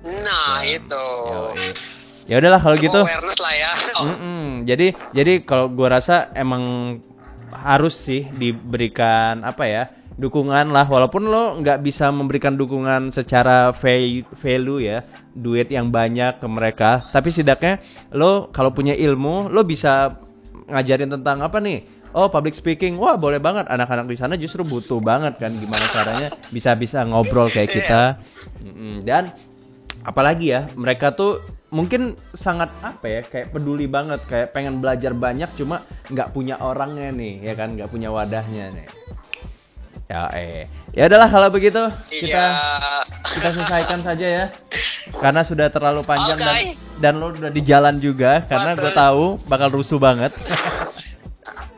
[0.00, 1.04] Nah, itu.
[1.28, 1.76] Yoi.
[2.24, 3.70] ya udahlah kalau gitu awareness lah ya.
[4.00, 6.96] Oh, jadi jadi kalau gua rasa emang
[7.52, 9.82] harus sih diberikan apa ya
[10.18, 16.42] dukungan lah walaupun lo nggak bisa memberikan dukungan secara va- value ya duit yang banyak
[16.42, 17.78] ke mereka tapi setidaknya
[18.12, 20.18] lo kalau punya ilmu lo bisa
[20.70, 21.82] ngajarin tentang apa nih?
[22.10, 23.66] Oh public speaking wah boleh banget.
[23.70, 28.02] Anak-anak di sana justru butuh banget kan gimana caranya bisa bisa ngobrol kayak kita.
[29.02, 29.30] Dan
[30.02, 35.46] apalagi ya mereka tuh mungkin sangat apa ya kayak peduli banget kayak pengen belajar banyak
[35.54, 37.78] cuma nggak punya orangnya nih ya kan?
[37.78, 38.86] Nggak punya wadahnya nih
[40.10, 41.78] ya eh ya udahlah kalau begitu
[42.10, 42.46] kita Iya.
[43.22, 44.44] kita selesaikan saja ya
[45.22, 46.74] karena sudah terlalu panjang dan Oke.
[46.98, 50.34] dan lo udah di jalan juga karena gue tahu bakal rusuh banget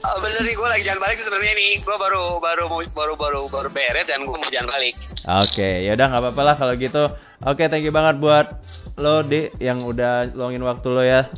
[0.03, 1.72] Oh, bener nih gue lagi jalan balik sebenarnya nih.
[1.78, 4.99] Gue baru baru mau baru baru baru beres dan gue mau jalan balik.
[5.39, 7.07] Oke, ya udah nggak apa-apa lah kalau gitu.
[7.47, 8.51] Oke, thank you banget buat
[8.99, 11.30] lo di yang udah luangin waktu lo ya.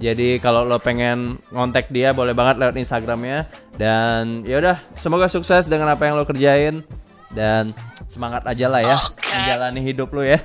[0.00, 5.68] Jadi kalau lo pengen ngontek dia boleh banget lewat Instagramnya dan ya udah semoga sukses
[5.68, 6.82] dengan apa yang lo kerjain
[7.32, 7.72] dan
[8.12, 9.24] semangat aja lah ya Oke.
[9.24, 10.40] menjalani hidup lo ya.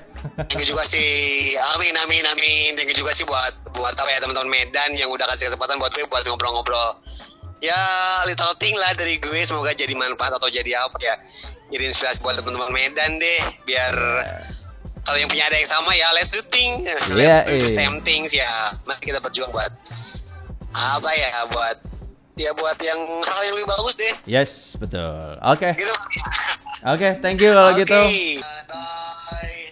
[0.48, 1.54] Thank you juga sih.
[1.76, 2.80] Amin amin amin.
[2.80, 5.92] Thank you juga sih buat buat apa ya teman-teman Medan yang udah kasih kesempatan buat
[5.92, 7.00] gue buat ngobrol-ngobrol.
[7.60, 7.78] Ya
[8.30, 11.16] little thing lah dari gue semoga jadi manfaat atau jadi apa ya.
[11.68, 13.94] Jadi inspirasi buat teman-teman Medan deh biar
[15.08, 16.84] kalau yang punya ada yang sama ya let's do thing.
[16.84, 17.78] Iya, let's do the eh.
[17.80, 18.76] same things ya.
[18.84, 19.72] Mari kita berjuang buat
[20.76, 21.78] apa ya buat
[22.36, 24.14] ya buat yang hal yang lebih bagus deh.
[24.28, 25.40] Yes, betul.
[25.40, 25.80] Oke.
[25.80, 25.96] Gitu.
[26.84, 27.88] Oke, thank you kalau Oke.
[27.88, 28.02] gitu.
[28.04, 29.64] Bye.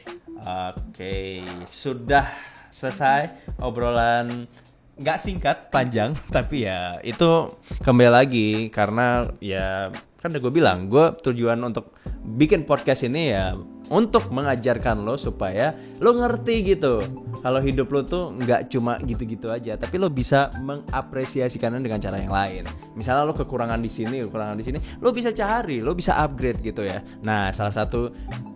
[0.72, 2.32] Oke, sudah
[2.72, 4.48] selesai obrolan
[4.96, 7.52] nggak singkat, panjang, tapi ya itu
[7.84, 9.92] kembali lagi karena ya
[10.26, 11.94] kan udah gue bilang gue tujuan untuk
[12.26, 13.54] bikin podcast ini ya
[13.94, 17.06] untuk mengajarkan lo supaya lo ngerti gitu.
[17.46, 22.34] Kalau hidup lo tuh nggak cuma gitu-gitu aja tapi lo bisa mengapresiasikannya dengan cara yang
[22.34, 22.66] lain.
[22.98, 26.82] Misalnya lo kekurangan di sini kekurangan di sini lo bisa cari lo bisa upgrade gitu
[26.82, 27.06] ya.
[27.22, 28.10] Nah salah satu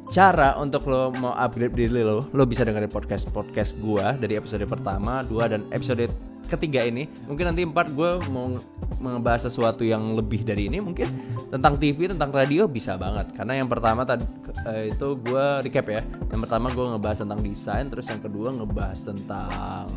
[0.10, 4.66] cara untuk lo mau upgrade diri lo lo bisa dengerin podcast podcast gua dari episode
[4.66, 6.10] pertama dua dan episode
[6.50, 8.58] ketiga ini mungkin nanti empat gue mau
[9.00, 11.08] membahas sesuatu yang lebih dari ini mungkin
[11.48, 13.32] tentang TV tentang radio bisa banget.
[13.34, 14.28] Karena yang pertama tadi
[14.68, 16.02] eh, itu gue recap ya.
[16.30, 19.88] Yang pertama gue ngebahas tentang desain terus yang kedua ngebahas tentang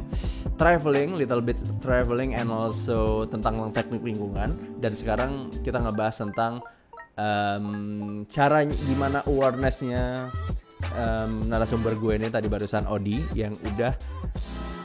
[0.57, 4.55] traveling little bit traveling and also tentang teknik lingkungan.
[4.79, 6.63] Dan sekarang kita ngebahas tentang
[7.19, 10.31] em, cara gimana awarenessnya
[10.95, 12.29] em, narasumber gue ini.
[12.31, 13.93] Tadi barusan Odi yang udah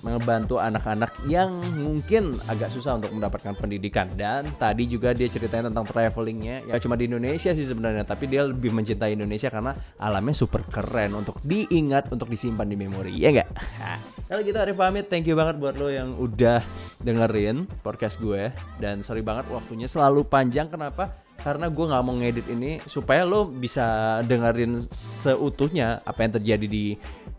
[0.07, 4.07] membantu anak-anak yang mungkin agak susah untuk mendapatkan pendidikan.
[4.15, 6.63] Dan tadi juga dia ceritain tentang travelingnya.
[6.69, 11.13] Ya cuma di Indonesia sih sebenarnya tapi dia lebih mencintai Indonesia karena alamnya super keren
[11.17, 13.13] untuk diingat untuk disimpan di memori.
[13.19, 13.49] Ya enggak
[14.31, 15.07] kalau gitu Arif pamit.
[15.07, 16.59] Thank you banget buat lo yang udah
[17.03, 18.51] dengerin podcast gue.
[18.79, 20.67] Dan sorry banget waktunya selalu panjang.
[20.67, 21.27] Kenapa?
[21.37, 26.85] Karena gue nggak mau ngedit ini supaya lo bisa dengerin seutuhnya apa yang terjadi di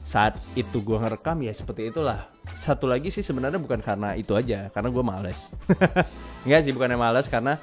[0.09, 2.33] saat itu gue ngerekam ya seperti itulah.
[2.57, 5.53] Satu lagi sih sebenarnya bukan karena itu aja karena gue males.
[6.49, 7.61] Enggak sih bukannya males karena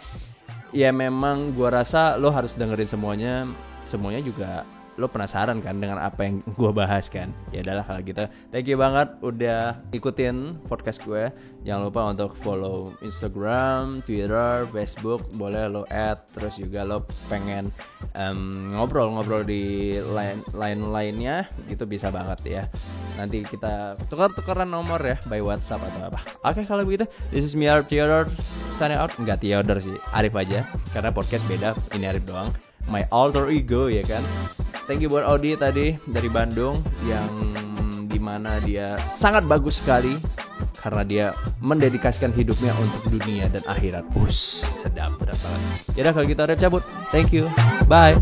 [0.69, 3.33] ya memang gue rasa lo harus dengerin semuanya.
[3.89, 4.61] Semuanya juga
[4.95, 7.35] lo penasaran kan dengan apa yang gue bahas kan?
[7.51, 8.23] Ya adalah kalau gitu.
[8.51, 11.29] Thank you banget udah ikutin podcast gue
[11.65, 15.27] jangan lupa untuk follow Instagram Twitter Facebook.
[15.35, 16.23] Boleh lo add.
[16.31, 17.75] Terus juga lo pengen
[18.71, 22.63] ngobrol-ngobrol di lain lain lainnya gitu bisa banget ya.
[23.19, 26.19] Nanti kita tukar-tukaran nomor ya by WhatsApp atau apa.
[26.47, 27.03] Oke kalau begitu
[27.35, 28.31] this is me Arif Theodore
[28.79, 29.11] signing out.
[29.19, 30.63] Enggak Theodore sih Arif aja.
[30.95, 32.55] Karena podcast beda ini Arif doang
[32.89, 34.21] my alter ego ya kan
[34.85, 36.77] thank you buat Audi tadi dari Bandung
[37.09, 37.29] yang
[38.05, 40.15] di mana dia sangat bagus sekali
[40.85, 41.25] karena dia
[41.65, 44.05] mendedikasikan hidupnya untuk dunia dan akhirat.
[44.21, 44.37] Us,
[44.85, 45.61] sedap, sedap banget.
[45.97, 46.85] Yaudah kalau gitu ada cabut.
[47.09, 47.49] Thank you.
[47.89, 48.21] Bye.